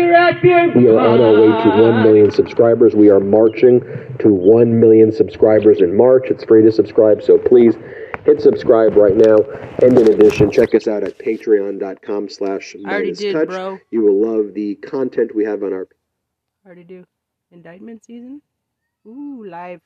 [0.75, 2.97] We are on our way to 1 million subscribers.
[2.97, 3.81] We are marching
[4.19, 6.25] to 1 million subscribers in March.
[6.27, 7.77] It's free to subscribe, so please
[8.25, 9.37] hit subscribe right now.
[9.81, 13.49] And in addition, check us out at patreon.com slash I Midas Touch.
[13.49, 13.79] bro.
[13.93, 15.87] You will love the content we have on our
[16.65, 17.05] Already do.
[17.53, 18.43] Indictment season?
[19.07, 19.81] Ooh, live.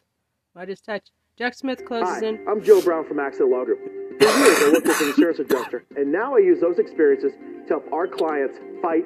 [0.55, 1.09] Midas touch.
[1.39, 2.45] Jack Smith closes Hi, in.
[2.49, 3.79] I'm Joe Brown from Accent Law Group.
[4.19, 7.33] For years, I worked as an insurance adjuster, and now I use those experiences
[7.67, 9.05] to help our clients fight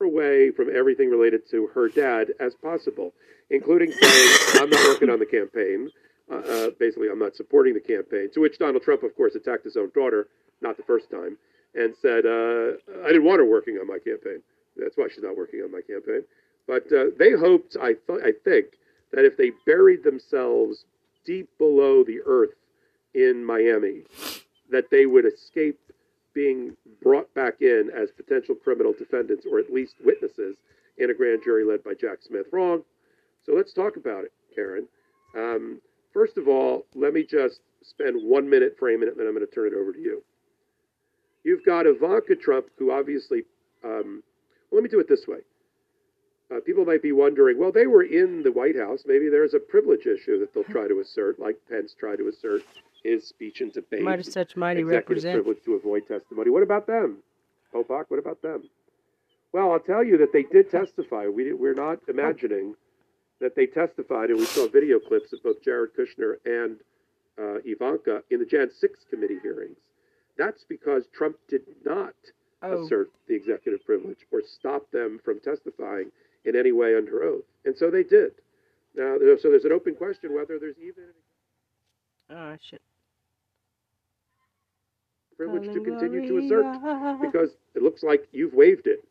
[0.00, 3.12] away from everything related to her dad as possible,
[3.50, 5.90] including saying, I'm not working on the campaign.
[6.30, 8.30] Uh, uh, basically, I'm not supporting the campaign.
[8.34, 10.28] To which Donald Trump, of course, attacked his own daughter,
[10.62, 11.36] not the first time.
[11.74, 14.42] and said, uh, I didn't want her working on my campaign.
[14.76, 16.22] That's why she's not working on my campaign.
[16.66, 18.66] But uh, they hoped, I, th- I think,
[19.12, 20.84] that if they buried themselves
[21.24, 22.54] deep below the earth
[23.14, 24.02] in Miami,
[24.70, 25.78] that they would escape
[26.34, 30.56] being brought back in as potential criminal defendants or at least witnesses
[30.98, 32.46] in a grand jury led by Jack Smith.
[32.52, 32.82] Wrong.
[33.44, 34.86] So let's talk about it, Karen.
[35.36, 35.80] Um,
[36.12, 39.46] first of all, let me just spend one minute framing it, and then I'm going
[39.46, 40.22] to turn it over to you.
[41.44, 43.42] You've got Ivanka Trump, who obviously,
[43.84, 44.22] um,
[44.70, 45.38] well, let me do it this way.
[46.52, 49.04] Uh, people might be wondering, well, they were in the White House.
[49.06, 52.62] Maybe there's a privilege issue that they'll try to assert, like Pence tried to assert
[53.02, 54.02] his speech and debate.
[54.02, 55.34] Might have such mighty represent.
[55.36, 56.50] privilege to avoid testimony.
[56.50, 57.18] What about them?
[57.74, 58.64] Popok, what about them?
[59.52, 61.26] Well, I'll tell you that they did testify.
[61.26, 62.74] We, we're not imagining
[63.40, 66.76] that they testified, and we saw video clips of both Jared Kushner and
[67.38, 69.76] uh, Ivanka in the Jan 6 committee hearings.
[70.36, 72.14] That's because Trump did not
[72.64, 72.84] Oh.
[72.84, 76.12] assert the executive privilege or stop them from testifying
[76.44, 77.44] in any way under oath.
[77.64, 78.32] And so they did.
[78.94, 81.04] Now, so there's an open question whether there's even
[82.30, 82.80] Oh, shit.
[85.36, 89.04] privilege to continue to assert because it looks like you've waived it.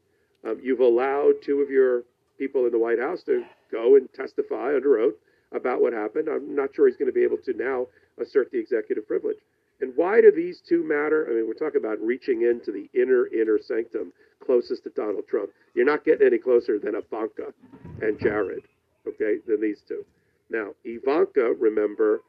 [0.47, 2.03] Um, you've allowed two of your
[2.39, 5.13] people in the White House to go and testify under oath
[5.53, 6.27] about what happened.
[6.29, 7.87] I'm not sure he's going to be able to now
[8.19, 9.37] assert the executive privilege.
[9.81, 11.27] And why do these two matter?
[11.29, 14.13] I mean, we're talking about reaching into the inner, inner sanctum
[14.45, 15.51] closest to Donald Trump.
[15.73, 17.53] You're not getting any closer than Ivanka
[18.01, 18.63] and Jared,
[19.07, 20.05] okay, than these two.
[20.49, 22.21] Now, Ivanka, remember,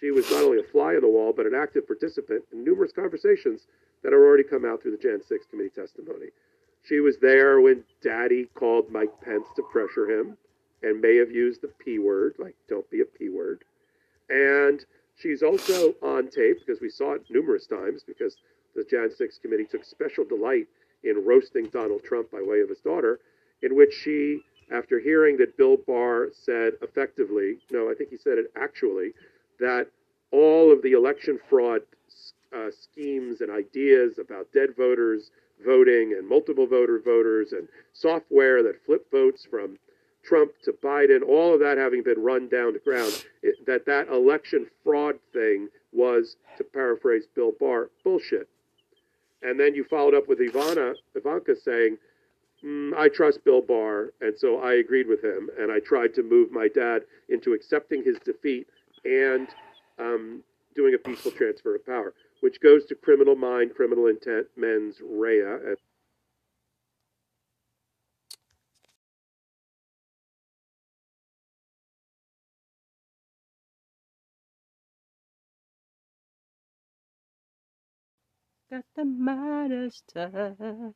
[0.00, 2.92] she was not only a fly on the wall, but an active participant in numerous
[2.92, 3.66] conversations
[4.02, 6.28] that have already come out through the Jan 6 committee testimony.
[6.82, 10.38] She was there when Daddy called Mike Pence to pressure him
[10.82, 13.64] and may have used the P word, like, don't be a P word.
[14.30, 14.82] And
[15.16, 18.36] she's also on tape because we saw it numerous times because
[18.74, 20.68] the Jan 6 committee took special delight
[21.04, 23.20] in roasting Donald Trump by way of his daughter,
[23.62, 24.40] in which she,
[24.72, 29.12] after hearing that Bill Barr said effectively, no, I think he said it actually,
[29.58, 29.88] that
[30.30, 31.82] all of the election fraud
[32.56, 35.30] uh, schemes and ideas about dead voters
[35.64, 39.78] voting and multiple voter voters and software that flip votes from
[40.22, 44.08] Trump to Biden, all of that having been run down to ground, it, that that
[44.08, 48.48] election fraud thing was, to paraphrase Bill Barr, bullshit.
[49.42, 51.96] And then you followed up with Ivana, Ivanka saying,
[52.64, 56.22] mm, I trust Bill Barr, and so I agreed with him, and I tried to
[56.22, 58.66] move my dad into accepting his defeat
[59.04, 59.48] and
[59.98, 60.42] um,
[60.74, 65.74] doing a peaceful transfer of power, which goes to criminal mind, criminal intent, mens rea.
[78.70, 80.94] Got the Midas touch.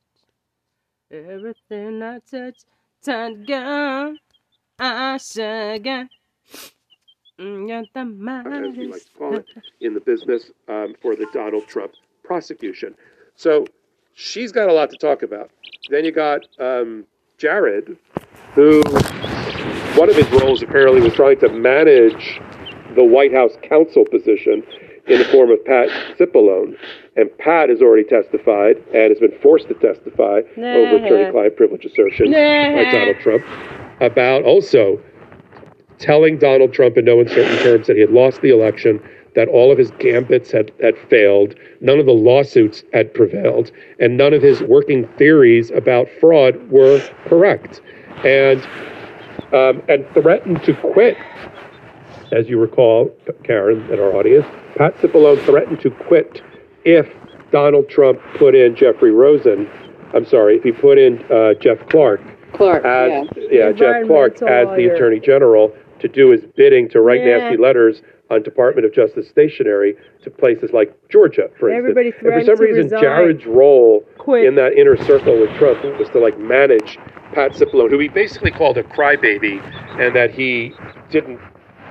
[1.10, 2.60] Everything I touch,
[3.04, 4.18] turn gone.
[4.78, 5.18] I
[5.82, 6.06] got.
[7.40, 9.46] Mm, Got the as we like to call it,
[9.80, 12.94] in the business um, for the Donald Trump prosecution.
[13.34, 13.66] So
[14.12, 15.50] she's got a lot to talk about.
[15.90, 17.04] Then you got um,
[17.38, 17.98] Jared,
[18.54, 18.82] who
[19.98, 22.40] one of his roles apparently was trying to manage
[22.94, 24.62] the White House counsel position
[25.07, 25.88] in the form of Pat
[26.19, 26.77] Cipollone.
[27.17, 31.05] And Pat has already testified and has been forced to testify over Nah.
[31.07, 33.45] attorney-client privilege assertions by Donald Trump
[34.01, 35.01] about also
[35.99, 39.01] telling Donald Trump in no uncertain terms that he had lost the election,
[39.35, 44.17] that all of his gambits had, had failed, none of the lawsuits had prevailed, and
[44.17, 47.81] none of his working theories about fraud were correct.
[48.25, 48.67] And
[49.53, 51.17] um, and threatened to quit.
[52.35, 54.44] As you recall, Karen and our audience,
[54.77, 56.42] Pat Cipollone threatened to quit
[56.85, 57.09] if
[57.53, 59.70] Donald Trump put in Jeffrey Rosen.
[60.14, 62.20] I'm sorry, if he put in uh, Jeff Clark
[62.53, 63.68] Clark, as yeah.
[63.68, 64.94] yeah, Jeff Clark Environmental as the.
[64.94, 67.38] Attorney General to do his bidding to write Yeah.
[67.38, 69.94] nasty letters on Department of Justice stationery
[70.25, 72.33] to places like Georgia, for Everybody instance.
[72.35, 73.01] And for some to reason, resign.
[73.01, 74.44] Jared's role Quit.
[74.44, 76.99] in that inner circle with Trump was to like manage
[77.33, 79.62] Pat Cipollone, who he basically called a crybaby,
[80.01, 80.73] and that he
[81.11, 81.38] didn't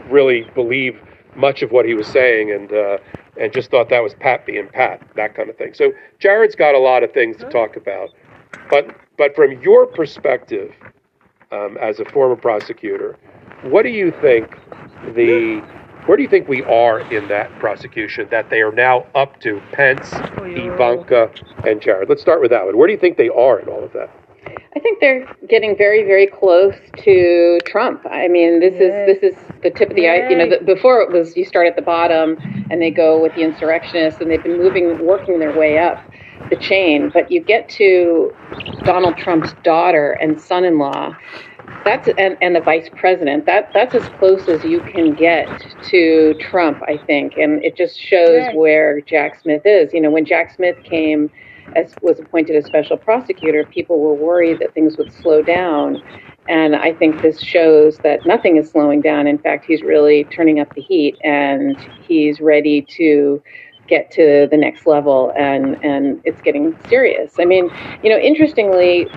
[0.10, 1.00] really believe
[1.36, 2.98] much of what he was saying, and uh,
[3.40, 5.74] and just thought that was Pat being Pat, that kind of thing.
[5.74, 8.10] So Jared's got a lot of things to talk about,
[8.70, 10.74] but but from your perspective,
[11.52, 13.18] um, as a former prosecutor,
[13.64, 14.58] what do you think
[15.16, 15.64] the
[16.06, 19.62] where do you think we are in that prosecution that they are now up to
[19.72, 20.12] Pence,
[20.42, 21.32] Ivanka,
[21.66, 22.10] and Jared?
[22.10, 22.78] Let's start with that one.
[22.78, 24.10] Where do you think they are in all of that?
[24.76, 28.06] I think they're getting very, very close to Trump.
[28.10, 30.30] I mean, this is this is the tip of the ice.
[30.30, 32.38] You know, the, before it was you start at the bottom
[32.70, 36.04] and they go with the insurrectionists, and they've been moving, working their way up.
[36.50, 38.34] the chain, but you get to
[38.84, 41.16] Donald Trump's daughter and son-in-law.
[41.86, 43.46] That's and, and the vice president.
[43.46, 45.48] That that's as close as you can get
[45.90, 49.94] to Trump, I think, and it just shows where Jack Smith is.
[49.94, 51.30] You know, when Jack Smith came
[51.76, 56.02] as was appointed as special prosecutor, people were worried that things would slow down.
[56.48, 59.28] And I think this shows that nothing is slowing down.
[59.28, 63.42] In fact, he's really turning up the heat and he's ready to
[63.88, 67.34] get to the next level and, and it's getting serious.
[67.40, 67.70] I mean,
[68.02, 69.08] you know, interestingly,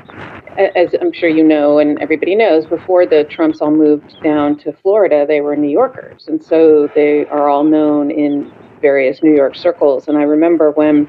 [0.56, 4.72] as I'm sure you know and everybody knows, before the Trumps all moved down to
[4.72, 6.26] Florida, they were New Yorkers.
[6.28, 10.08] And so they are all known in various New York circles.
[10.08, 11.08] And I remember when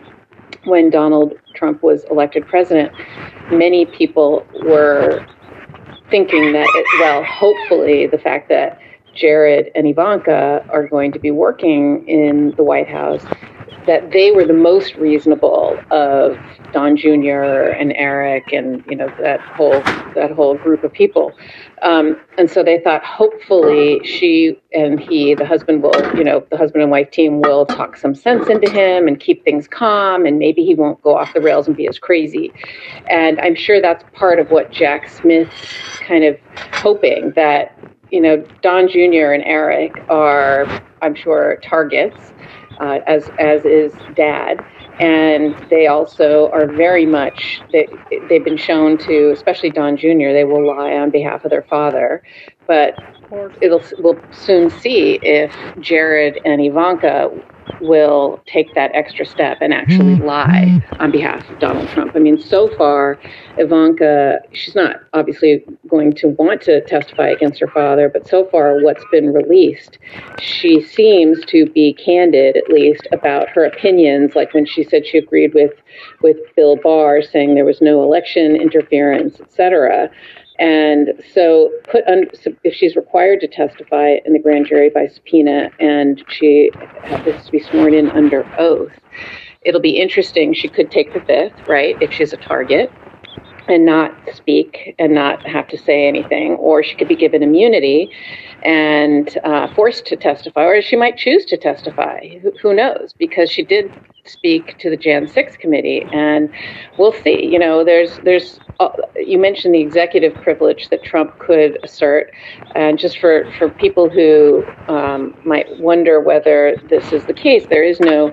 [0.66, 2.92] when Donald Trump was elected president,
[3.52, 5.26] many people were
[6.10, 8.80] thinking that, it, well, hopefully the fact that
[9.18, 13.26] Jared and Ivanka are going to be working in the White House,
[13.88, 16.38] that they were the most reasonable of
[16.74, 17.72] Don Jr.
[17.80, 19.80] and Eric and you know that whole
[20.14, 21.32] that whole group of people,
[21.82, 26.58] um, and so they thought hopefully she and he, the husband, will you know the
[26.58, 30.38] husband and wife team will talk some sense into him and keep things calm, and
[30.38, 32.54] maybe he won't go off the rails and be as crazy.
[33.10, 35.50] And I'm sure that's part of what Jack Smith
[36.02, 36.38] kind of
[36.74, 37.78] hoping that
[38.12, 39.32] you know Don Jr.
[39.34, 42.34] and Eric are, I'm sure, targets
[42.80, 44.58] uh, as as is Dad,
[45.00, 47.88] and they also are very much they
[48.30, 50.32] they've been shown to, especially Don Jr.
[50.34, 52.24] They will lie on behalf of their father,
[52.68, 52.96] but
[53.62, 57.30] it'll we'll soon see if Jared and Ivanka
[57.82, 60.26] will take that extra step and actually mm-hmm.
[60.26, 62.16] lie on behalf of Donald Trump.
[62.16, 63.20] I mean, so far,
[63.58, 68.82] Ivanka, she's not obviously going to want to testify against her father, but so far,
[68.82, 69.98] what's been released,
[70.40, 74.36] she seems to be candid, at least, about her opinions.
[74.36, 75.72] Like when she said she agreed with
[76.22, 80.10] with Bill Barr, saying there was no election interference, et cetera.
[80.60, 82.26] And so, put un,
[82.64, 86.72] if she's required to testify in the grand jury by subpoena, and she
[87.04, 88.92] has to be sworn in under oath,
[89.62, 90.54] it'll be interesting.
[90.54, 92.92] She could take the fifth, right, if she's a target,
[93.68, 98.10] and not speak and not have to say anything, or she could be given immunity
[98.64, 102.40] and uh, forced to testify, or she might choose to testify.
[102.42, 103.14] Who, who knows?
[103.18, 103.92] Because she did
[104.26, 106.50] speak to the Jan 6 committee, and
[106.98, 107.46] we'll see.
[107.46, 112.32] You know, there's there's uh, you mentioned the executive privilege that Trump could assert,
[112.76, 117.84] and just for for people who um, might wonder whether this is the case, there
[117.84, 118.32] is no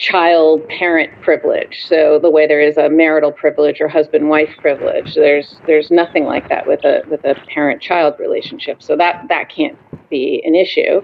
[0.00, 1.84] child parent privilege.
[1.84, 6.24] So the way there is a marital privilege or husband wife privilege, there's there's nothing
[6.24, 8.82] like that with a with a parent child relationship.
[8.82, 9.76] So that that can't
[10.08, 11.02] be an issue.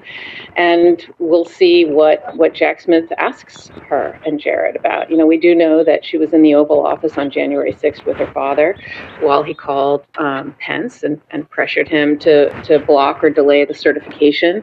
[0.56, 5.10] And we'll see what what Jack Smith asks her and Jared about.
[5.10, 8.06] You know, we do know that she was in the Oval Office on January 6th
[8.06, 8.76] with her father
[9.20, 13.74] while he called um, Pence and, and pressured him to to block or delay the
[13.74, 14.62] certification.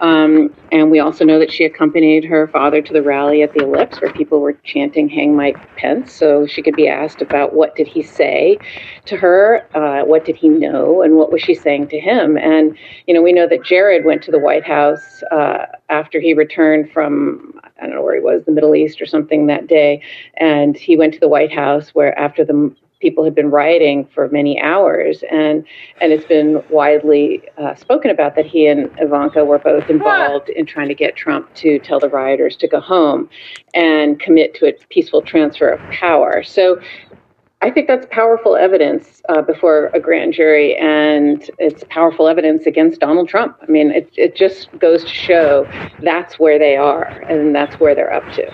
[0.00, 3.64] Um, and we also know that she accompanied her father to the rally at the
[3.74, 7.74] Ellipse where people were chanting "Hang Mike Pence," so she could be asked about what
[7.74, 8.58] did he say
[9.06, 12.36] to her, uh, what did he know, and what was she saying to him.
[12.38, 16.34] And you know, we know that Jared went to the White House uh, after he
[16.34, 20.00] returned from I don't know where he was, the Middle East or something that day,
[20.36, 24.30] and he went to the White House where after the people had been rioting for
[24.30, 25.62] many hours, and
[26.00, 30.64] and it's been widely uh, spoken about that he and Ivanka were both involved in
[30.64, 33.28] trying to get Trump to tell the rioters to go home
[33.74, 36.42] and commit to a peaceful transfer of power.
[36.42, 36.80] So.
[37.62, 43.00] I think that's powerful evidence uh, before a grand jury, and it's powerful evidence against
[43.00, 43.56] Donald Trump.
[43.62, 45.66] I mean, it, it just goes to show
[46.02, 48.44] that's where they are, and that's where they're up to.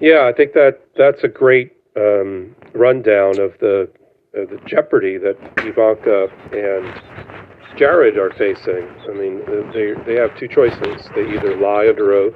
[0.00, 3.90] Yeah, I think that that's a great um, rundown of the
[4.36, 8.88] uh, the jeopardy that Ivanka and Jared are facing.
[9.08, 9.42] I mean,
[9.72, 12.34] they they have two choices: they either lie under oath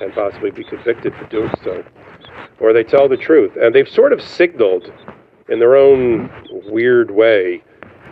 [0.00, 1.84] and possibly be convicted for doing so,
[2.60, 3.52] or they tell the truth.
[3.60, 4.92] And they've sort of signaled,
[5.48, 6.30] in their own
[6.66, 7.62] weird way,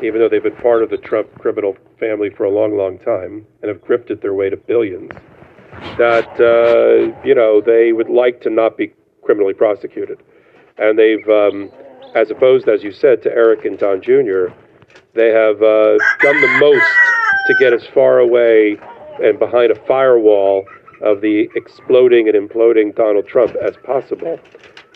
[0.02, 3.46] even though they've been part of the Trump criminal family for a long, long time
[3.62, 5.10] and have grifted their way to billions,
[5.98, 8.92] that uh, you know they would like to not be
[9.22, 10.18] criminally prosecuted,
[10.78, 11.70] and they've, um,
[12.14, 14.46] as opposed, as you said, to Eric and Don Jr.,
[15.14, 16.86] they have uh, done the most
[17.46, 18.78] to get as far away
[19.22, 20.64] and behind a firewall
[21.02, 24.38] of the exploding and imploding Donald Trump as possible.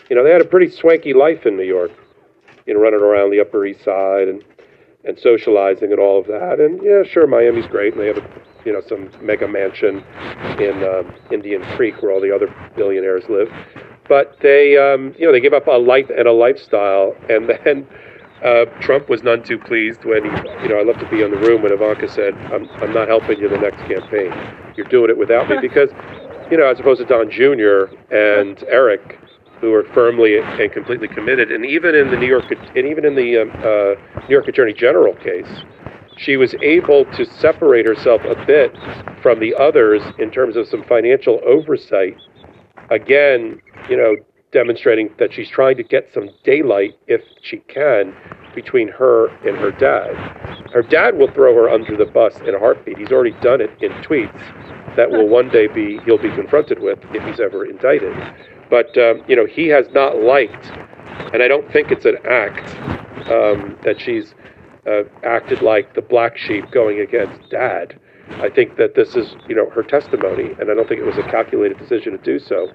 [0.09, 1.91] You know, they had a pretty swanky life in New York,
[2.65, 4.43] you know, running around the Upper East Side and
[5.03, 6.59] and socializing and all of that.
[6.59, 10.03] And yeah, sure, Miami's great, and they have a, you know some mega mansion
[10.59, 13.49] in um, Indian Creek where all the other billionaires live.
[14.07, 17.87] But they, um, you know, they give up a life and a lifestyle, and then.
[18.43, 20.29] Uh, Trump was none too pleased when he,
[20.61, 23.07] you know, I love to be in the room when Ivanka said, I'm, I'm not
[23.07, 24.31] helping you the next campaign.
[24.77, 25.57] You're doing it without me.
[25.59, 25.89] Because,
[26.51, 27.91] you know, as opposed to Don Jr.
[28.15, 29.17] and Eric,
[29.59, 33.15] who are firmly and completely committed, and even in the New York, and even in
[33.15, 35.49] the um, uh, New York Attorney General case,
[36.17, 38.75] she was able to separate herself a bit
[39.21, 42.17] from the others in terms of some financial oversight.
[42.89, 44.15] Again, you know,
[44.51, 48.15] demonstrating that she's trying to get some daylight, if she can,
[48.55, 50.13] between her and her dad.
[50.71, 52.97] Her dad will throw her under the bus in a heartbeat.
[52.97, 56.99] He's already done it in tweets that will one day be he'll be confronted with
[57.13, 58.15] if he's ever indicted.
[58.69, 60.71] But um, you know, he has not liked,
[61.33, 62.67] and I don't think it's an act
[63.29, 64.33] um, that she's
[64.87, 67.99] uh, acted like the black sheep going against dad.
[68.41, 71.17] I think that this is, you know, her testimony, and I don't think it was
[71.17, 72.71] a calculated decision to do so.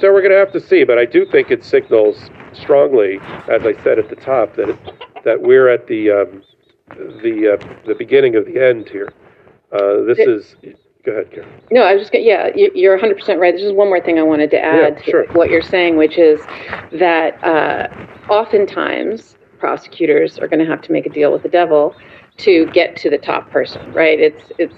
[0.00, 3.18] So we're going to have to see, but I do think it signals strongly,
[3.48, 4.78] as I said at the top, that it,
[5.24, 6.42] that we're at the um,
[7.22, 9.12] the uh, the beginning of the end here.
[9.72, 10.56] Uh, this is.
[11.04, 11.48] Go ahead, Karen.
[11.70, 13.52] No, I was just yeah, you- you're 100% right.
[13.52, 15.26] There's just one more thing I wanted to add sure.
[15.26, 16.40] to what you're saying, which is
[16.92, 17.88] that uh,
[18.28, 21.94] oftentimes prosecutors are going to have to make a deal with the devil
[22.38, 24.18] to get to the top person, right?
[24.20, 24.76] It's it's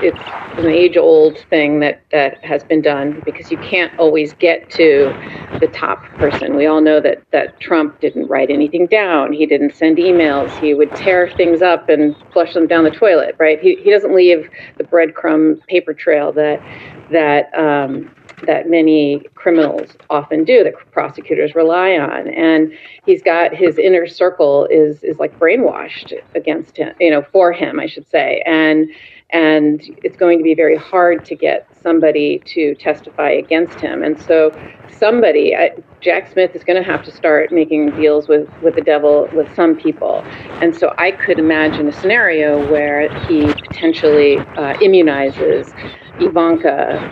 [0.00, 0.22] it's
[0.56, 5.14] an age-old thing that that has been done because you can't always get to
[5.60, 6.56] the top person.
[6.56, 9.32] We all know that that Trump didn't write anything down.
[9.32, 10.52] He didn't send emails.
[10.54, 13.60] He would tear things up and flush them down the toilet, right?
[13.60, 14.48] He he doesn't leave
[14.78, 16.62] the breadcrumb paper trail that
[17.10, 18.10] that um,
[18.46, 22.28] that many criminals often do that prosecutors rely on.
[22.28, 22.72] And
[23.04, 27.80] he's got his inner circle is is like brainwashed against him you know for him
[27.80, 28.42] i should say.
[28.46, 28.90] And
[29.32, 34.02] and it's going to be very hard to get somebody to testify against him.
[34.02, 34.52] And so
[34.98, 35.54] somebody
[36.02, 39.52] jack smith is going to have to start making deals with with the devil with
[39.54, 40.26] some people.
[40.60, 45.72] And so i could imagine a scenario where he potentially uh, immunizes
[46.18, 47.06] Ivanka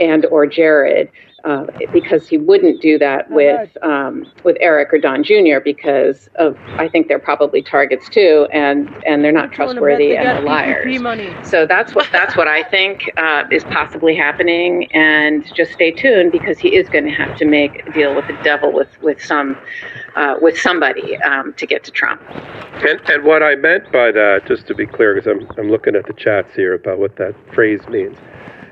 [0.00, 1.10] and or Jared
[1.44, 5.60] uh, because he wouldn't do that with um, with Eric or Don Jr.
[5.62, 10.40] because of I think they're probably targets too and and they're not trustworthy and they're
[10.40, 11.00] liars.
[11.00, 11.34] money.
[11.44, 16.32] So that's what that's what I think uh, is possibly happening and just stay tuned
[16.32, 19.22] because he is going to have to make a deal with the devil with with
[19.22, 19.56] some
[20.16, 22.22] uh, with somebody um, to get to Trump.
[22.30, 25.94] And, and what I meant by that, just to be clear, because I'm, I'm looking
[25.96, 28.16] at the chats here about what that phrase means.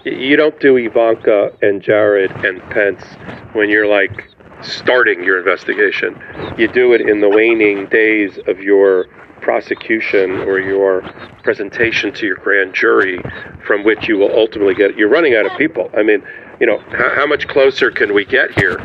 [0.05, 3.05] You don't do Ivanka and Jared and Pence
[3.53, 4.29] when you're like
[4.61, 6.21] starting your investigation.
[6.59, 9.07] You do it in the waning days of your
[9.41, 11.03] prosecution or your
[11.43, 13.21] presentation to your grand jury,
[13.65, 14.97] from which you will ultimately get.
[14.97, 15.91] You're running out of people.
[15.97, 16.23] I mean,
[16.59, 18.77] you know, how, how much closer can we get here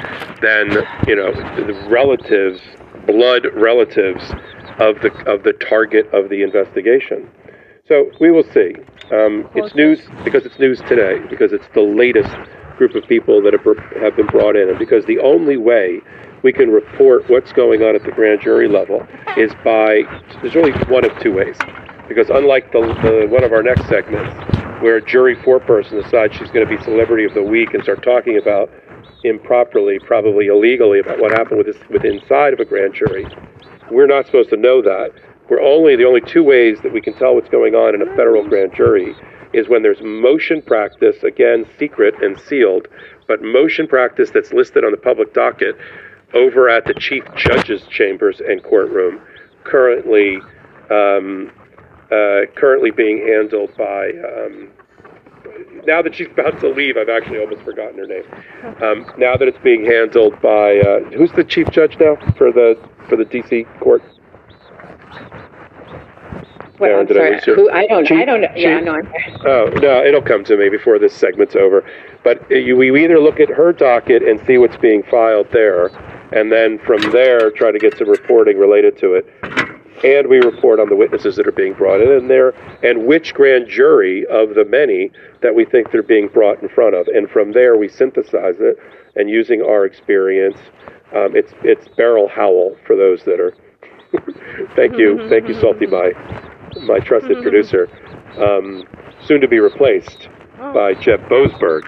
[0.41, 0.71] than
[1.07, 2.61] you know the relatives,
[3.07, 4.23] blood relatives
[4.79, 7.29] of the of the target of the investigation?
[7.87, 8.75] So we will see.
[9.11, 12.29] Um, it's news because it's news today, because it's the latest
[12.77, 13.63] group of people that have,
[14.01, 16.01] have been brought in, and because the only way
[16.43, 20.03] we can report what's going on at the grand jury level is by
[20.41, 21.57] there's really one of two ways.
[22.07, 24.33] Because unlike the, the one of our next segments,
[24.81, 28.03] where a jury foreperson decides she's going to be celebrity of the week and start
[28.03, 28.71] talking about
[29.23, 33.25] improperly, probably illegally, about what happened with this, with inside of a grand jury,
[33.91, 35.11] we're not supposed to know that.
[35.49, 38.15] We're only the only two ways that we can tell what's going on in a
[38.15, 39.15] federal grand jury
[39.53, 42.87] is when there's motion practice, again secret and sealed,
[43.27, 45.75] but motion practice that's listed on the public docket
[46.33, 49.21] over at the chief judge's chambers and courtroom,
[49.63, 50.37] currently
[50.89, 51.51] um,
[52.11, 54.09] uh, currently being handled by.
[54.09, 54.69] Um,
[55.85, 58.23] now that she's about to leave, I've actually almost forgotten her name.
[58.81, 62.77] Um, now that it's being handled by uh, who's the chief judge now for the
[63.09, 63.65] for the D.C.
[63.79, 64.03] court?
[66.79, 67.31] Well, Karen, I'm did I sorry.
[67.31, 67.55] lose you?
[67.55, 68.11] Who, I don't.
[68.11, 68.51] I don't know.
[68.55, 68.93] Yeah, no.
[68.93, 69.11] I'm,
[69.45, 71.83] Oh no, it'll come to me before this segment's over.
[72.23, 75.87] But uh, you, we either look at her docket and see what's being filed there,
[76.33, 79.25] and then from there try to get some reporting related to it,
[80.03, 82.49] and we report on the witnesses that are being brought in, and there,
[82.83, 85.09] and which grand jury of the many
[85.41, 88.77] that we think they're being brought in front of, and from there we synthesize it,
[89.15, 90.59] and using our experience,
[91.15, 93.55] um, it's it's Beryl Howell for those that are.
[94.75, 96.11] thank you, thank you, Salty, my
[96.81, 97.89] my trusted producer,
[98.37, 98.87] um,
[99.25, 101.83] soon to be replaced by Jeff Boasberg,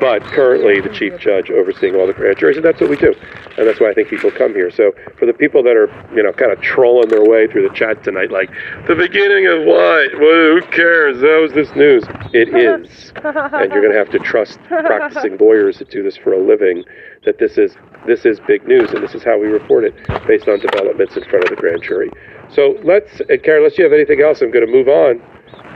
[0.00, 3.14] but currently the chief judge overseeing all the grand juries, and that's what we do,
[3.56, 4.70] and that's why I think people come here.
[4.70, 7.74] So for the people that are you know kind of trolling their way through the
[7.74, 8.50] chat tonight, like
[8.86, 10.18] the beginning of what?
[10.18, 11.20] Well, who cares?
[11.20, 12.04] That was this news.
[12.32, 16.32] It is, and you're going to have to trust practicing lawyers that do this for
[16.32, 16.84] a living
[17.24, 19.94] that this is this is big news, and this is how we report it
[20.26, 22.10] based on developments in front of the grand jury.
[22.50, 25.18] So let's, uh, Karen, unless you have anything else, I'm going to move on.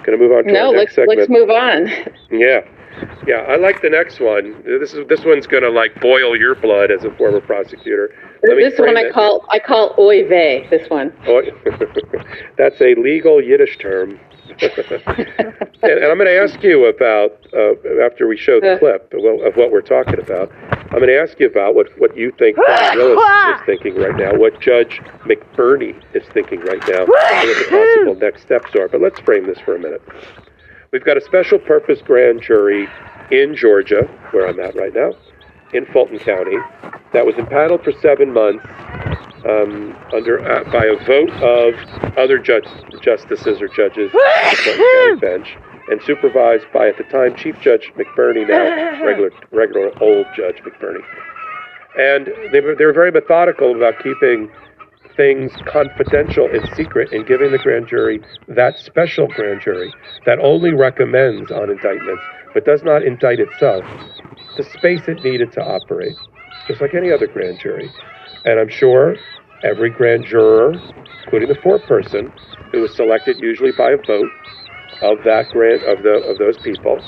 [0.05, 1.19] Going to move on to No, our let's next segment.
[1.19, 1.89] let's move on.
[2.31, 2.61] Yeah,
[3.27, 4.63] yeah, I like the next one.
[4.65, 8.15] This is this one's going to like boil your blood as a former prosecutor.
[8.43, 10.67] This one I call I call oy vey.
[10.71, 11.13] This one.
[12.57, 14.19] That's a legal Yiddish term.
[14.61, 17.75] and, and I'm going to ask you about uh,
[18.05, 20.51] after we show the clip of what- we're talking about.
[20.91, 22.57] I'm going to ask you about what what you think
[22.95, 27.67] Willis is thinking right now, what Judge McBurney is thinking right now, and what the
[27.71, 28.89] possible next steps are.
[28.89, 30.03] But let's frame this for a minute.
[30.91, 32.89] We've got a special purpose grand jury
[33.31, 35.13] in Georgia, where I'm at right now,
[35.75, 36.57] in Fulton County,
[37.13, 38.65] that was impaneled for seven months
[39.47, 41.75] um, under uh, by a vote of
[42.17, 42.65] other judge,
[43.03, 45.57] justices or judges on the Fulton County bench,
[45.91, 51.05] and supervised by at the time Chief Judge McBurney, now regular regular old Judge McBurney.
[51.99, 54.51] And they were, they were very methodical about keeping
[55.19, 59.93] things confidential and secret and giving the grand jury that special grand jury
[60.25, 62.23] that only recommends on indictments
[62.55, 63.85] but does not indict itself
[64.59, 66.17] the space it needed to operate,
[66.67, 67.91] just like any other grand jury.
[68.45, 69.17] And I'm sure
[69.63, 70.75] every grand juror,
[71.25, 72.33] including the foreperson,
[72.73, 74.31] who was selected usually by a vote
[75.01, 76.99] of that grant of the of those people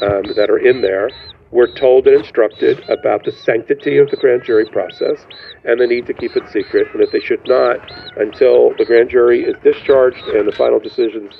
[0.00, 1.10] um, that are in there,
[1.50, 5.26] were told and instructed about the sanctity of the grand jury process
[5.64, 7.78] and the need to keep it secret, and that they should not,
[8.16, 11.32] until the grand jury is discharged and the final decisions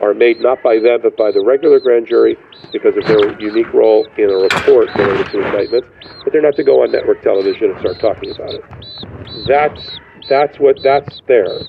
[0.00, 2.36] are made not by them but by the regular grand jury
[2.72, 5.88] because of their unique role in a report related to indictments,
[6.24, 8.64] but they're not to go on network television and start talking about it.
[9.46, 9.98] That's
[10.28, 11.60] that's what that's there.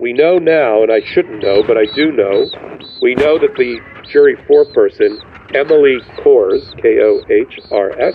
[0.00, 2.46] We know now, and I shouldn't know, but I do know,
[3.02, 3.80] we know that the
[4.10, 5.20] jury foreperson,
[5.54, 8.14] Emily Kohrs, K O H R S,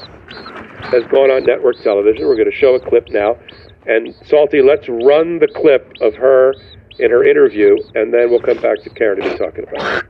[0.89, 2.25] has gone on network television.
[2.25, 3.37] We're going to show a clip now.
[3.85, 6.55] And Salty, let's run the clip of her
[6.97, 10.05] in her interview, and then we'll come back to Karen to be talking about it.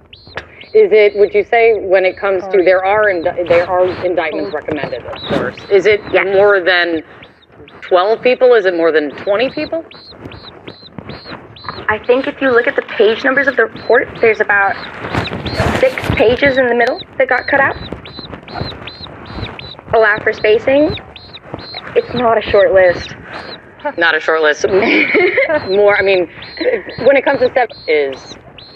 [0.73, 1.15] Is it?
[1.17, 4.57] Would you say when it comes to there are indi- there are indictments oh.
[4.59, 5.57] recommended, of course.
[5.69, 6.01] Is it
[6.33, 7.03] more than
[7.81, 8.53] twelve people?
[8.53, 9.83] Is it more than twenty people?
[11.87, 14.75] I think if you look at the page numbers of the report, there's about
[15.79, 17.75] six pages in the middle that got cut out.
[19.93, 20.95] Allow for spacing.
[21.95, 23.15] It's not a short list.
[23.97, 24.65] Not a short list.
[25.69, 25.95] more.
[25.95, 26.27] I mean,
[27.05, 28.17] when it comes to step is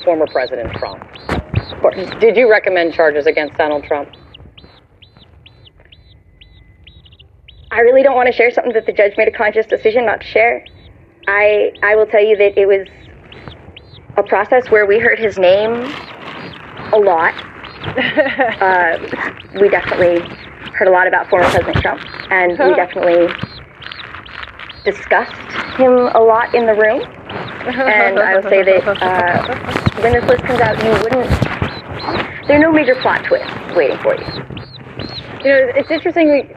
[0.05, 1.03] former President Trump.
[1.29, 2.09] Of course.
[2.19, 4.09] Did you recommend charges against Donald Trump?
[7.71, 10.21] I really don't want to share something that the judge made a conscious decision not
[10.21, 10.63] to share.
[11.27, 12.87] I I will tell you that it was
[14.17, 15.71] a process where we heard his name
[16.93, 17.33] a lot.
[18.61, 18.99] uh,
[19.59, 20.19] we definitely
[20.73, 22.01] heard a lot about former President Trump,
[22.31, 23.27] and we definitely
[24.83, 25.33] discussed
[25.77, 27.01] him a lot in the room.
[27.69, 32.47] And I will say that uh, when this list comes out, you wouldn't.
[32.47, 34.25] There are no major plot twists waiting for you.
[35.43, 36.31] You know, it's interesting.
[36.31, 36.49] We,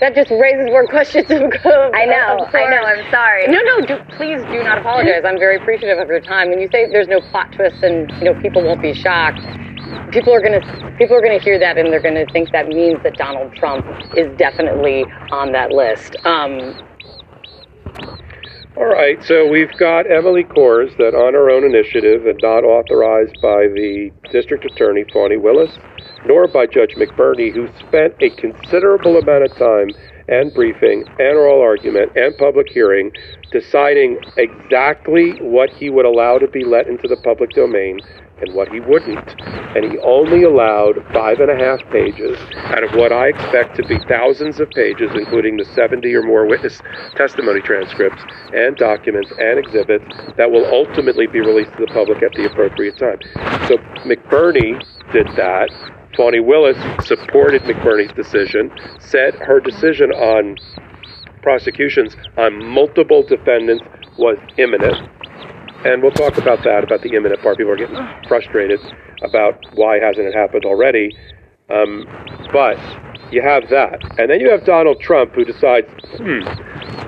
[0.00, 1.30] that just raises more questions.
[1.30, 2.82] Of, I know, I know.
[2.84, 3.46] I'm sorry.
[3.46, 3.80] No, no.
[3.86, 5.22] Do, please do not apologize.
[5.24, 6.50] I'm very appreciative of your time.
[6.50, 9.40] When you say there's no plot twists and you know people won't be shocked,
[10.12, 10.60] people are gonna
[10.98, 13.86] people are gonna hear that and they're gonna think that means that Donald Trump
[14.16, 16.16] is definitely on that list.
[16.24, 16.76] Um,
[18.76, 23.34] All right, so we've got Emily Kohrs that on her own initiative and not authorized
[23.40, 25.78] by the district attorney, Fani Willis,
[26.26, 29.90] nor by Judge McBurney, who spent a considerable amount of time
[30.28, 33.12] and briefing and oral argument and public hearing
[33.52, 38.00] deciding exactly what he would allow to be let into the public domain
[38.40, 39.40] and what he wouldn't.
[39.40, 43.86] And he only allowed five and a half pages out of what I expect to
[43.86, 46.80] be thousands of pages, including the 70 or more witness
[47.14, 48.22] testimony transcripts
[48.52, 50.04] and documents and exhibits
[50.36, 53.18] that will ultimately be released to the public at the appropriate time.
[53.68, 55.70] So McBurney did that.
[56.16, 60.56] Fani Willis supported McBurney's decision, said her decision on
[61.42, 63.84] prosecutions on multiple defendants
[64.18, 64.96] was imminent.
[65.84, 67.58] And we'll talk about that, about the imminent part.
[67.58, 67.96] People are getting
[68.26, 68.80] frustrated
[69.22, 71.16] about why hasn't it happened already.
[71.70, 72.06] Um,
[72.52, 72.78] but
[73.32, 74.00] you have that.
[74.18, 75.86] And then you have Donald Trump who decides,
[76.16, 76.40] hmm,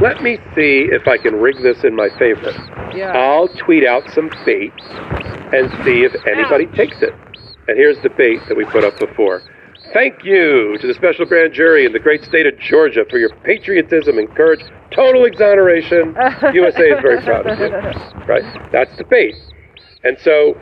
[0.00, 2.52] let me see if I can rig this in my favor.
[2.94, 3.12] Yeah.
[3.12, 4.72] I'll tweet out some bait
[5.52, 7.14] and see if anybody takes it.
[7.68, 9.42] And here's the bait that we put up before.
[9.92, 13.30] Thank you to the special grand jury in the great state of Georgia for your
[13.44, 14.60] patriotism and courage.
[14.90, 16.16] Total exoneration.
[16.52, 17.68] USA is very proud of you.
[18.26, 18.72] Right?
[18.72, 19.34] That's the bait.
[20.04, 20.58] And so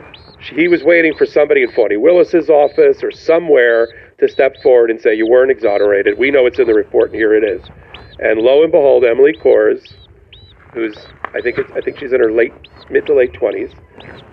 [0.53, 3.87] he was waiting for somebody in Fani Willis's office or somewhere
[4.19, 6.17] to step forward and say, You weren't exonerated.
[6.17, 7.61] We know it's in the report, and here it is.
[8.19, 9.93] And lo and behold, Emily Kohrs,
[10.73, 10.97] who's
[11.33, 12.53] I think it's, I think she's in her late
[12.89, 13.71] mid to late twenties,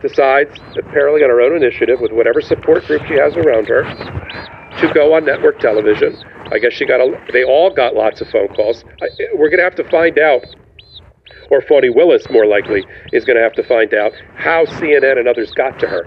[0.03, 3.83] decides apparently on her own initiative with whatever support group she has around her
[4.81, 6.17] to go on network television.
[6.53, 7.19] I guess she got a.
[7.33, 8.85] They all got lots of phone calls.
[9.01, 10.45] I, we're going to have to find out,
[11.51, 15.29] or Fani Willis more likely is going to have to find out how CNN and
[15.29, 16.07] others got to her,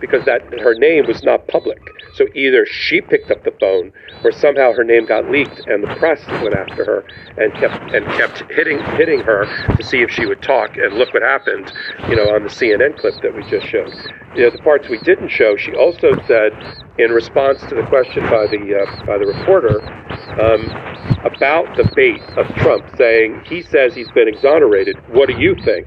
[0.00, 1.78] because that her name was not public.
[2.14, 3.92] So either she picked up the phone,
[4.24, 7.04] or somehow her name got leaked, and the press went after her
[7.36, 9.46] and kept and kept hitting hitting her
[9.76, 10.76] to see if she would talk.
[10.76, 11.72] And look what happened,
[12.08, 13.92] you know, on the CNN clip that we just showed.
[14.34, 16.52] You know, the parts we didn't show, she also said
[16.98, 19.80] in response to the question by the uh, by the reporter
[20.42, 20.66] um,
[21.24, 24.96] about the bait of Trump, saying he says he's been exonerated.
[25.08, 25.86] What do you think?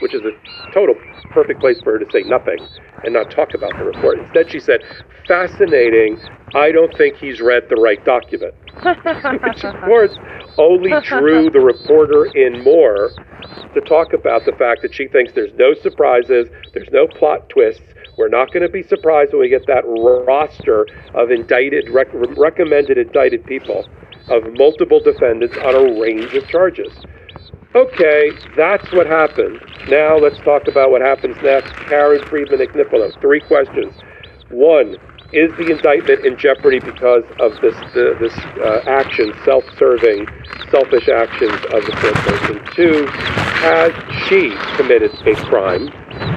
[0.00, 0.32] Which is a
[0.72, 0.94] total
[1.30, 2.58] perfect place for her to say nothing
[3.04, 4.18] and not talk about the report.
[4.18, 4.80] Instead, she said,
[5.26, 6.18] "Fascinating.
[6.54, 10.16] I don't think he's read the right document." Which, of course,
[10.58, 13.10] only drew the reporter in more
[13.74, 17.82] to talk about the fact that she thinks there's no surprises, there's no plot twists.
[18.16, 22.98] We're not going to be surprised when we get that roster of indicted, rec- recommended
[22.98, 23.88] indicted people
[24.28, 26.92] of multiple defendants on a range of charges.
[27.72, 29.60] Okay, that's what happened.
[29.88, 31.72] Now let's talk about what happens next.
[31.88, 33.18] Karen Friedman Agnifilo.
[33.20, 33.94] Three questions.
[34.48, 34.96] One,
[35.32, 40.26] is the indictment in jeopardy because of this the, this uh, action, self-serving,
[40.72, 42.60] selfish actions of the fourth person?
[42.74, 43.06] Two,
[43.62, 43.92] has
[44.26, 45.86] she committed a crime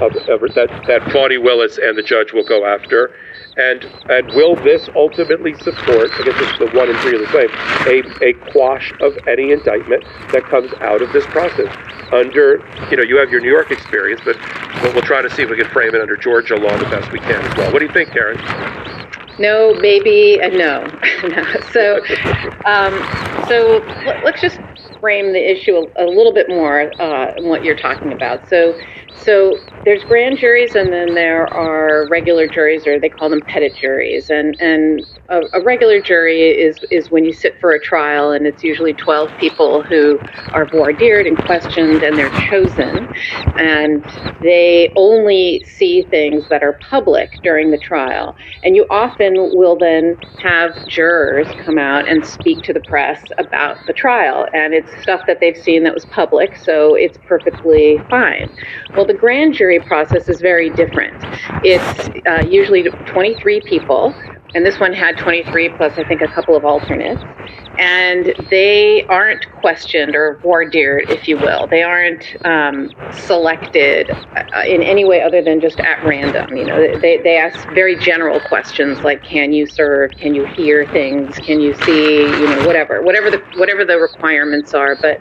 [0.04, 3.10] of, of that that Fani Willis and the judge will go after?
[3.56, 6.10] And and will this ultimately support?
[6.14, 7.50] I guess it's the one and three of the same.
[7.86, 11.70] A a quash of any indictment that comes out of this process.
[12.12, 14.38] Under you know you have your New York experience, but
[14.82, 17.20] we'll, try to see if we can frame it under Georgia law the best we
[17.20, 17.72] can as well.
[17.72, 18.38] What do you think, Karen?
[19.40, 20.86] No, maybe, and no.
[21.24, 21.44] no.
[21.72, 21.98] So,
[22.66, 22.94] um,
[23.48, 23.84] so
[24.24, 24.60] let's just
[25.04, 28.48] frame the issue a, a little bit more uh, what you're talking about.
[28.48, 28.74] So,
[29.14, 33.74] so there's grand juries, and then there are regular juries, or they call them petit
[33.82, 34.30] juries.
[34.30, 38.46] And and a, a regular jury is is when you sit for a trial, and
[38.46, 40.20] it's usually 12 people who
[40.52, 43.08] are voir dired and questioned, and they're chosen,
[43.58, 44.04] and
[44.42, 48.36] they only see things that are public during the trial.
[48.64, 53.78] And you often will then have jurors come out and speak to the press about
[53.88, 58.50] the trial, and it's stuff that they've seen that was public, so it's perfectly fine.
[58.96, 61.24] Well, the grand jury process is very different.
[61.64, 64.14] It's uh, usually 23 people,
[64.56, 67.22] and this one had 23 plus, I think, a couple of alternates.
[67.80, 71.66] And they aren't questioned or voir if you will.
[71.68, 76.56] They aren't um, selected uh, in any way other than just at random.
[76.56, 80.12] You know, they, they ask very general questions like, "Can you serve?
[80.12, 81.36] Can you hear things?
[81.40, 82.22] Can you see?
[82.22, 85.20] You know, whatever, whatever the whatever the requirements are." But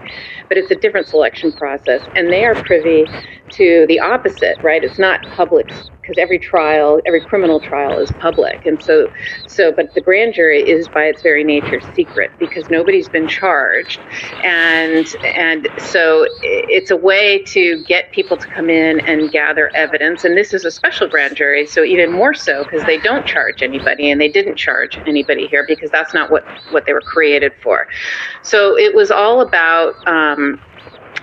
[0.53, 3.07] but it's a different selection process, and they are privy
[3.53, 4.85] to the opposite, right?
[4.85, 5.73] It's not public
[6.03, 9.11] because every trial, every criminal trial is public, and so
[9.47, 9.73] so.
[9.73, 14.01] But the grand jury is by its very nature secret because nobody's been charged,
[14.45, 20.25] and and so it's a way to get people to come in and gather evidence.
[20.25, 23.63] And this is a special grand jury, so even more so because they don't charge
[23.63, 27.53] anybody, and they didn't charge anybody here because that's not what what they were created
[27.63, 27.87] for.
[28.43, 29.95] So it was all about.
[30.07, 30.72] Um, important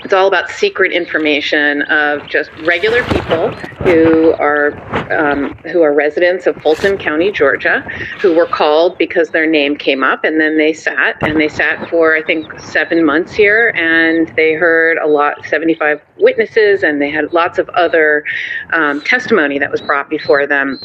[0.04, 3.52] it's all about secret information of just regular people
[3.84, 4.74] who are
[5.12, 7.82] um, who are residents of Fulton County, Georgia,
[8.22, 11.90] who were called because their name came up, and then they sat and they sat
[11.90, 17.10] for I think seven months here, and they heard a lot, 75 witnesses, and they
[17.10, 18.24] had lots of other
[18.72, 20.80] um, testimony that was brought before them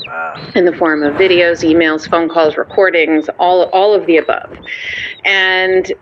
[0.55, 4.59] in the form of videos, emails, phone calls, recordings, all all of the above.
[5.25, 5.93] And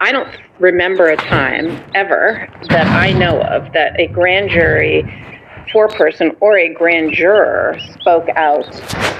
[0.00, 0.28] I don't
[0.60, 5.02] remember a time ever that I know of that a grand jury
[5.72, 8.66] foreperson or a grand juror spoke out,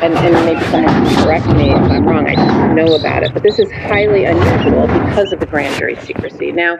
[0.03, 3.33] and, and maybe someone can correct me if I'm wrong, I don't know about it,
[3.33, 6.53] but this is highly unusual because of the grand jury secrecy.
[6.53, 6.79] Now,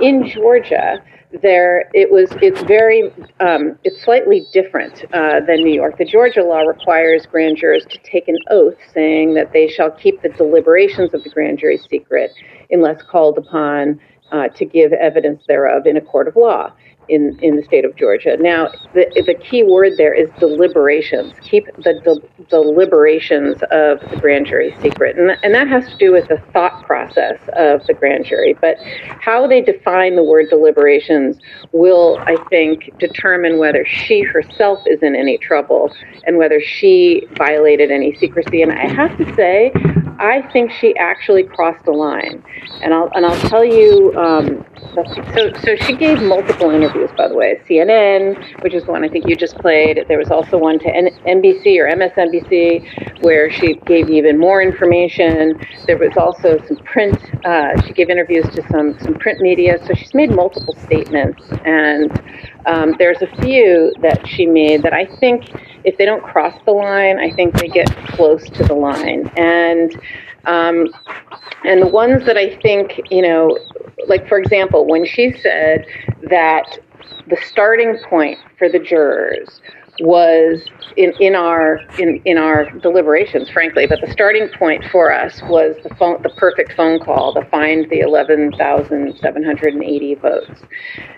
[0.00, 1.02] in Georgia,
[1.42, 5.96] there it was it's very um, it's slightly different uh, than New York.
[5.98, 10.22] The Georgia law requires grand jurors to take an oath saying that they shall keep
[10.22, 12.32] the deliberations of the grand jury secret
[12.70, 14.00] unless called upon
[14.32, 16.72] uh, to give evidence thereof in a court of law.
[17.08, 18.36] in, in the state of Georgia.
[18.38, 21.34] Now, the, the key word there is deliberations.
[21.42, 25.18] Keep the del- deliberations of the grand jury secret.
[25.18, 28.56] And, and that has to do with the thought process of the grand jury.
[28.60, 28.76] But
[29.20, 31.40] how they define the word deliberations
[31.72, 35.92] will, I think, determine whether she herself is in any trouble
[36.26, 38.62] and whether she violated any secrecy.
[38.62, 39.72] And I have to say,
[40.20, 42.44] I think she actually crossed the line.
[42.82, 44.64] And I'll, and I'll tell you, um,
[45.34, 47.58] so, so she gave multiple interviews, by the way.
[47.66, 50.04] CNN, which is the one I think you just played.
[50.08, 55.58] There was also one to N- NBC or MSNBC where she gave even more information.
[55.86, 57.18] There was also some print.
[57.44, 59.78] Uh, she gave interviews to some some print media.
[59.86, 62.10] So she's made multiple statements, and
[62.66, 65.50] um, there's a few that she made that I think
[65.84, 69.30] if they don't cross the line, I think they get close to the line.
[69.36, 70.00] And
[70.46, 70.88] um,
[71.64, 73.58] and the ones that I think, you know,
[74.06, 75.84] like for example, when she said
[76.30, 76.78] that
[77.26, 79.60] the starting point for the jurors
[80.00, 80.64] was
[80.96, 85.76] in, in our in, in our deliberations, frankly, but the starting point for us was
[85.82, 90.14] the phone the perfect phone call to find the eleven thousand seven hundred and eighty
[90.14, 90.62] votes.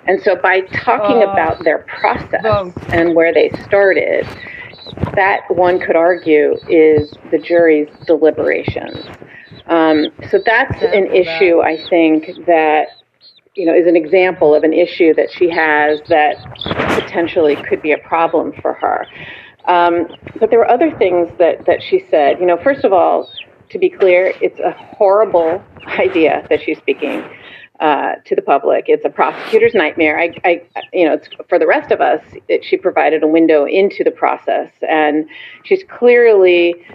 [0.07, 4.27] And so by talking Uh, about their process and where they started,
[5.15, 9.07] that one could argue is the jury's deliberations.
[9.67, 12.89] Um, so that's an issue I think that
[13.55, 16.37] you know is an example of an issue that she has that
[17.01, 19.07] potentially could be a problem for her.
[19.67, 20.09] Um,
[20.41, 22.41] but there were other things that that she said.
[22.41, 23.31] You know, first of all,
[23.71, 27.25] to be clear, it's a horrible idea that she's speaking
[27.81, 28.85] uh, to the public.
[28.89, 30.19] It's a prosecutor's nightmare.
[30.19, 33.65] I, I you know, it's, for the rest of us, it, she provided a window
[33.65, 35.29] into the process, and
[35.65, 36.87] she's clearly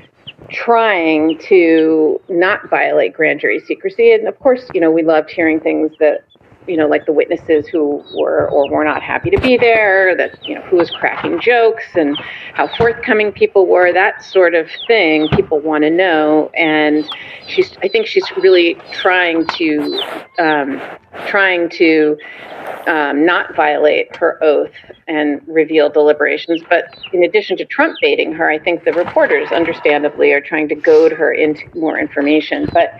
[0.49, 4.13] trying to not violate grand jury secrecy.
[4.13, 6.23] And of course, you know, we loved hearing things that,
[6.67, 10.37] you know, like the witnesses who were or were not happy to be there, that,
[10.47, 12.17] you know, who was cracking jokes and
[12.53, 16.49] how forthcoming people were, that sort of thing people want to know.
[16.55, 17.07] And
[17.47, 20.01] she's, I think she's really trying to,
[20.39, 20.81] um,
[21.27, 22.17] trying to
[22.87, 24.71] um, not violate her oath
[25.07, 26.61] and reveal deliberations.
[26.69, 30.75] But in addition to Trump baiting her, I think the reporters, understandably, are trying to
[30.75, 32.67] goad her into more information.
[32.73, 32.93] But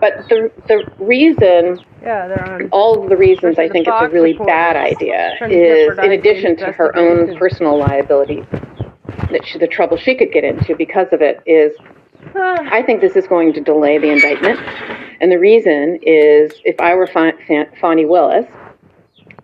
[0.00, 2.68] but the the reason, Yeah, they're on.
[2.70, 6.72] all of the reasons I think it's a really bad idea is, in addition to
[6.72, 8.44] her own personal liability,
[9.30, 11.72] that she, the trouble she could get into because of it is
[12.34, 14.58] I think this is going to delay the indictment.
[15.20, 18.46] And the reason is if I were Fa- Fa- Fani Willis,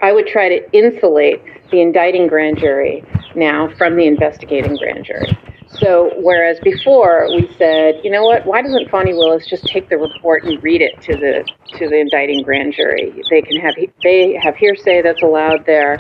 [0.01, 1.41] I would try to insulate
[1.73, 3.05] the indicting grand jury
[3.35, 5.37] now from the investigating grand jury.
[5.69, 9.97] So, whereas before we said, you know what, why doesn't Fani Willis just take the
[9.97, 11.49] report and read it to the
[11.79, 13.23] to the indicting grand jury?
[13.31, 15.99] They can have they have hearsay that's allowed there,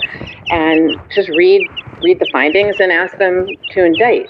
[0.50, 1.66] and just read
[2.02, 4.28] read the findings and ask them to indict.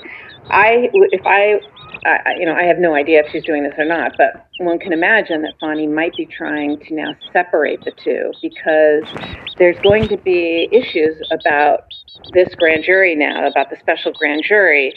[0.48, 1.60] I if I
[2.04, 4.78] I, you know, I have no idea if she's doing this or not, but one
[4.78, 9.04] can imagine that Fani might be trying to now separate the two because
[9.58, 11.84] there's going to be issues about
[12.32, 14.92] this grand jury now, about the special grand jury.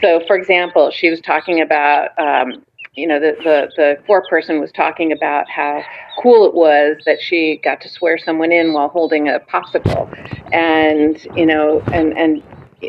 [0.00, 4.72] So, for example, she was talking about, um, you know, the, the, the foreperson was
[4.72, 5.82] talking about how
[6.22, 10.08] cool it was that she got to swear someone in while holding a popsicle.
[10.52, 12.42] And, you know, and, and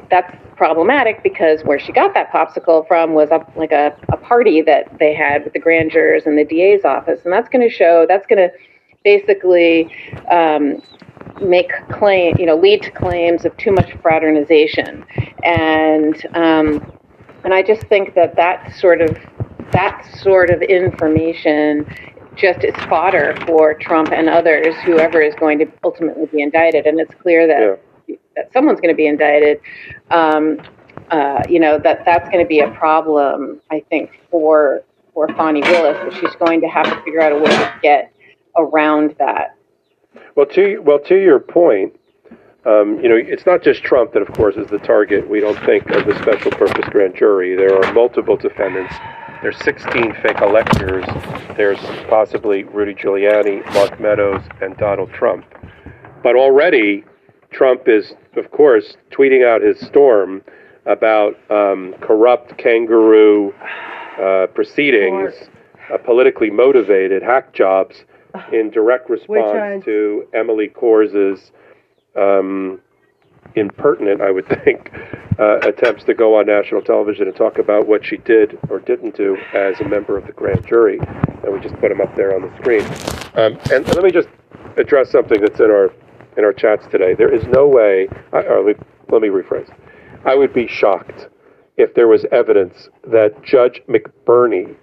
[0.09, 4.61] that's problematic because where she got that popsicle from was a, like a, a party
[4.61, 7.21] that they had with the grand jurors and the DA's office.
[7.23, 8.51] And that's going to show, that's going to
[9.03, 9.89] basically
[10.29, 10.81] um,
[11.41, 15.05] make claim, you know, lead to claims of too much fraternization.
[15.43, 16.91] And, um,
[17.43, 19.17] and I just think that that sort of,
[19.71, 21.85] that sort of information
[22.35, 26.85] just is fodder for Trump and others, whoever is going to ultimately be indicted.
[26.85, 27.79] And it's clear that
[28.37, 29.59] that someone's going to be indicted,
[30.11, 30.61] um,
[31.11, 34.83] uh, you know, that that's going to be a problem, I think, for
[35.13, 38.13] for Fani Willis, that she's going to have to figure out a way to get
[38.55, 39.55] around that.
[40.35, 41.97] Well, to well to your point,
[42.65, 45.27] um, you know, it's not just Trump that, of course, is the target.
[45.29, 47.55] We don't think of the special purpose grand jury.
[47.55, 48.93] There are multiple defendants.
[49.41, 51.05] There's 16 fake electors.
[51.55, 51.79] There's
[52.09, 55.45] possibly Rudy Giuliani, Mark Meadows, and Donald Trump.
[56.21, 57.05] But already,
[57.57, 60.43] Trump is, of course, tweeting out his storm
[60.85, 63.51] about um, corrupt kangaroo
[64.21, 65.33] uh, proceedings,
[65.91, 68.05] uh, politically motivated hack jobs,
[68.53, 71.51] in direct response to Emily Kohrs's
[72.15, 72.79] um,
[73.55, 74.91] impertinent, I would think,
[75.39, 79.15] uh, attempts to go on national television and talk about what she did or didn't
[79.17, 80.99] do as a member of the grand jury.
[80.99, 82.85] And we just put them up there on the screen.
[83.33, 84.29] Um, and let me just
[84.77, 85.91] address something that's in our
[86.37, 87.13] in our chats today.
[87.15, 88.07] There is no way.
[88.31, 88.63] Or
[89.09, 89.73] let me rephrase.
[90.25, 91.27] I would be shocked
[91.77, 94.75] if there was evidence that Judge McBurney,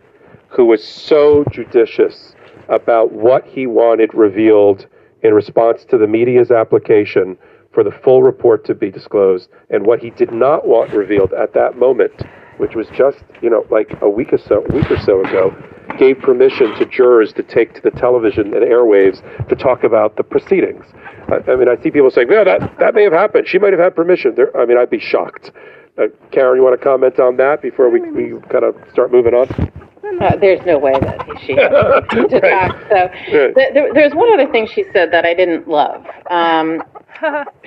[0.49, 2.35] who was so judicious
[2.69, 4.87] about what he wanted revealed
[5.23, 7.37] in response to the media's application
[7.73, 11.55] for the full report to be disclosed, and what he did not want revealed at
[11.55, 12.13] that moment,
[12.59, 15.55] which was just you know like a week or so week or so ago,
[15.99, 20.23] gave permission to jurors to take to the television and airwaves to talk about the
[20.23, 20.85] proceedings.
[21.29, 23.49] I, I mean, I see people saying, "Yeah, that that may have happened.
[23.49, 25.51] She might have had permission." There, I mean, I'd be shocked.
[25.97, 29.33] Uh, Karen, you want to comment on that before we, we kind of start moving
[29.33, 29.47] on?
[30.41, 32.69] There's no way that she to Right.
[32.69, 32.77] talk.
[32.89, 33.55] So Right.
[33.55, 36.05] th- there, there's one other thing she said that I didn't love.
[36.31, 36.83] Um,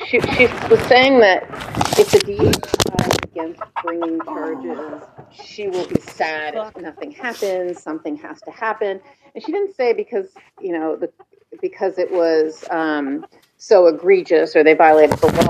[0.05, 1.43] she, she was saying that
[1.99, 7.81] if the DA decides against bringing charges, she will be sad if nothing happens.
[7.81, 9.01] Something has to happen,
[9.33, 10.27] and she didn't say because
[10.59, 11.11] you know the
[11.61, 13.25] because it was um,
[13.57, 15.43] so egregious or they violated the law.